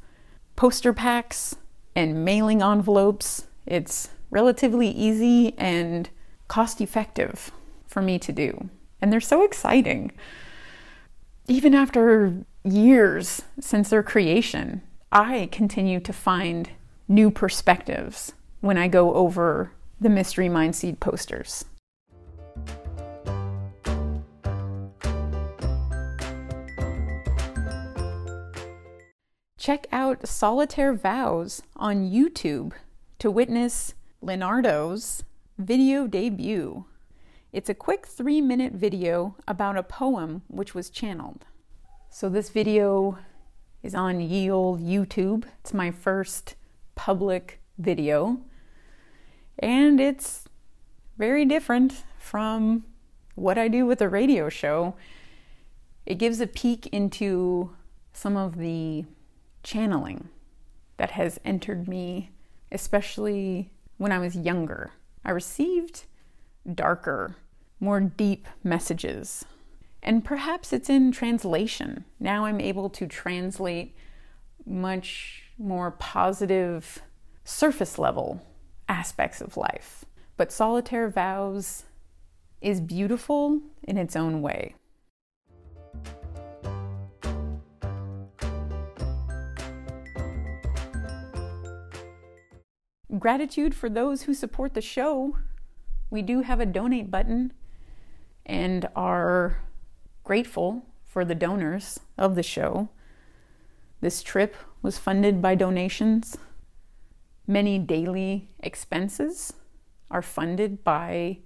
[0.56, 1.56] poster packs
[1.96, 3.48] and mailing envelopes.
[3.66, 6.10] It's relatively easy and
[6.48, 7.52] cost effective
[7.88, 8.70] for me to do.
[9.02, 10.12] And they're so exciting
[11.50, 16.70] even after years since their creation, I continue to find
[17.08, 21.66] new perspectives when I go over the Mystery Mind Seed posters.
[29.58, 32.74] Check out Solitaire Vows on YouTube
[33.18, 35.24] to witness Leonardo's
[35.58, 36.84] video debut.
[37.54, 41.46] It's a quick three minute video about a poem which was channeled.
[42.10, 43.18] So, this video
[43.82, 45.46] is on ye old YouTube.
[45.62, 46.56] It's my first
[46.96, 48.42] public video,
[49.58, 50.50] and it's
[51.18, 52.84] very different from
[53.36, 54.96] what I do with a radio show.
[56.06, 57.74] It gives a peek into
[58.12, 59.06] some of the
[59.64, 60.28] channeling
[60.98, 62.32] that has entered me,
[62.70, 64.94] especially when I was younger.
[65.24, 66.06] I received
[66.74, 67.36] darker,
[67.80, 69.46] more deep messages.
[70.02, 72.06] And perhaps it's in translation.
[72.20, 73.94] Now I'm able to translate
[74.66, 77.04] much more positive,
[77.44, 78.42] surface level
[78.88, 80.06] aspects of life.
[80.38, 81.84] But Solitaire Vows
[82.62, 84.76] is beautiful in its own way.
[93.18, 95.36] Gratitude for those who support the show
[96.10, 97.54] we do have a donate button
[98.46, 99.58] and are
[100.24, 102.90] grateful for the donors of the show.
[104.02, 106.38] This trip was funded by donations.
[107.46, 109.54] Many daily expenses
[110.10, 111.40] are funded by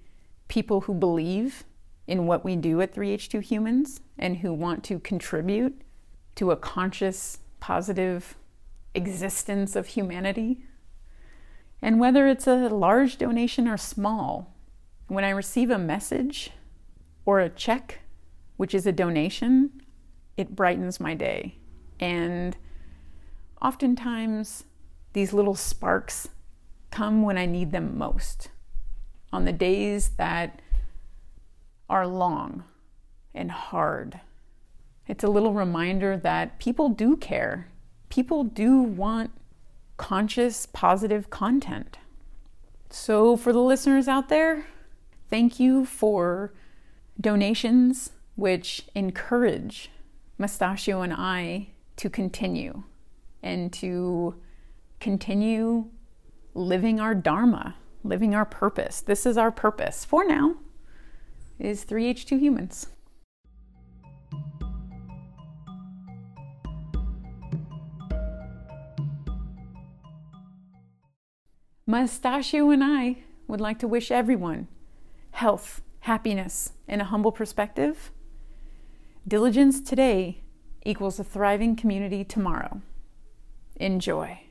[0.48, 1.64] people who believe
[2.06, 5.80] in what we do at 3H2 Humans and who want to contribute
[6.36, 8.36] to a conscious, positive
[8.94, 10.64] existence of humanity.
[11.82, 14.54] And whether it's a large donation or small,
[15.08, 16.50] when I receive a message
[17.26, 18.00] or a check,
[18.56, 19.82] which is a donation,
[20.36, 21.58] it brightens my day.
[22.00, 22.56] And
[23.60, 24.64] oftentimes,
[25.12, 26.28] these little sparks
[26.90, 28.48] come when I need them most.
[29.32, 30.60] On the days that
[31.88, 32.64] are long
[33.34, 34.20] and hard,
[35.06, 37.68] it's a little reminder that people do care.
[38.08, 39.32] People do want
[39.96, 41.98] conscious, positive content.
[42.90, 44.66] So, for the listeners out there,
[45.34, 46.52] Thank you for
[47.20, 49.90] donations which encourage
[50.38, 52.84] Mustachio and I to continue
[53.42, 54.36] and to
[55.00, 55.86] continue
[56.54, 59.00] living our dharma, living our purpose.
[59.00, 60.54] This is our purpose for now
[61.58, 62.86] is 3H2 humans.
[71.86, 74.68] Mustachio and I would like to wish everyone
[75.32, 78.10] health, happiness, and a humble perspective,
[79.28, 80.42] diligence today
[80.86, 82.80] equals a thriving community tomorrow.
[83.76, 84.43] Enjoy.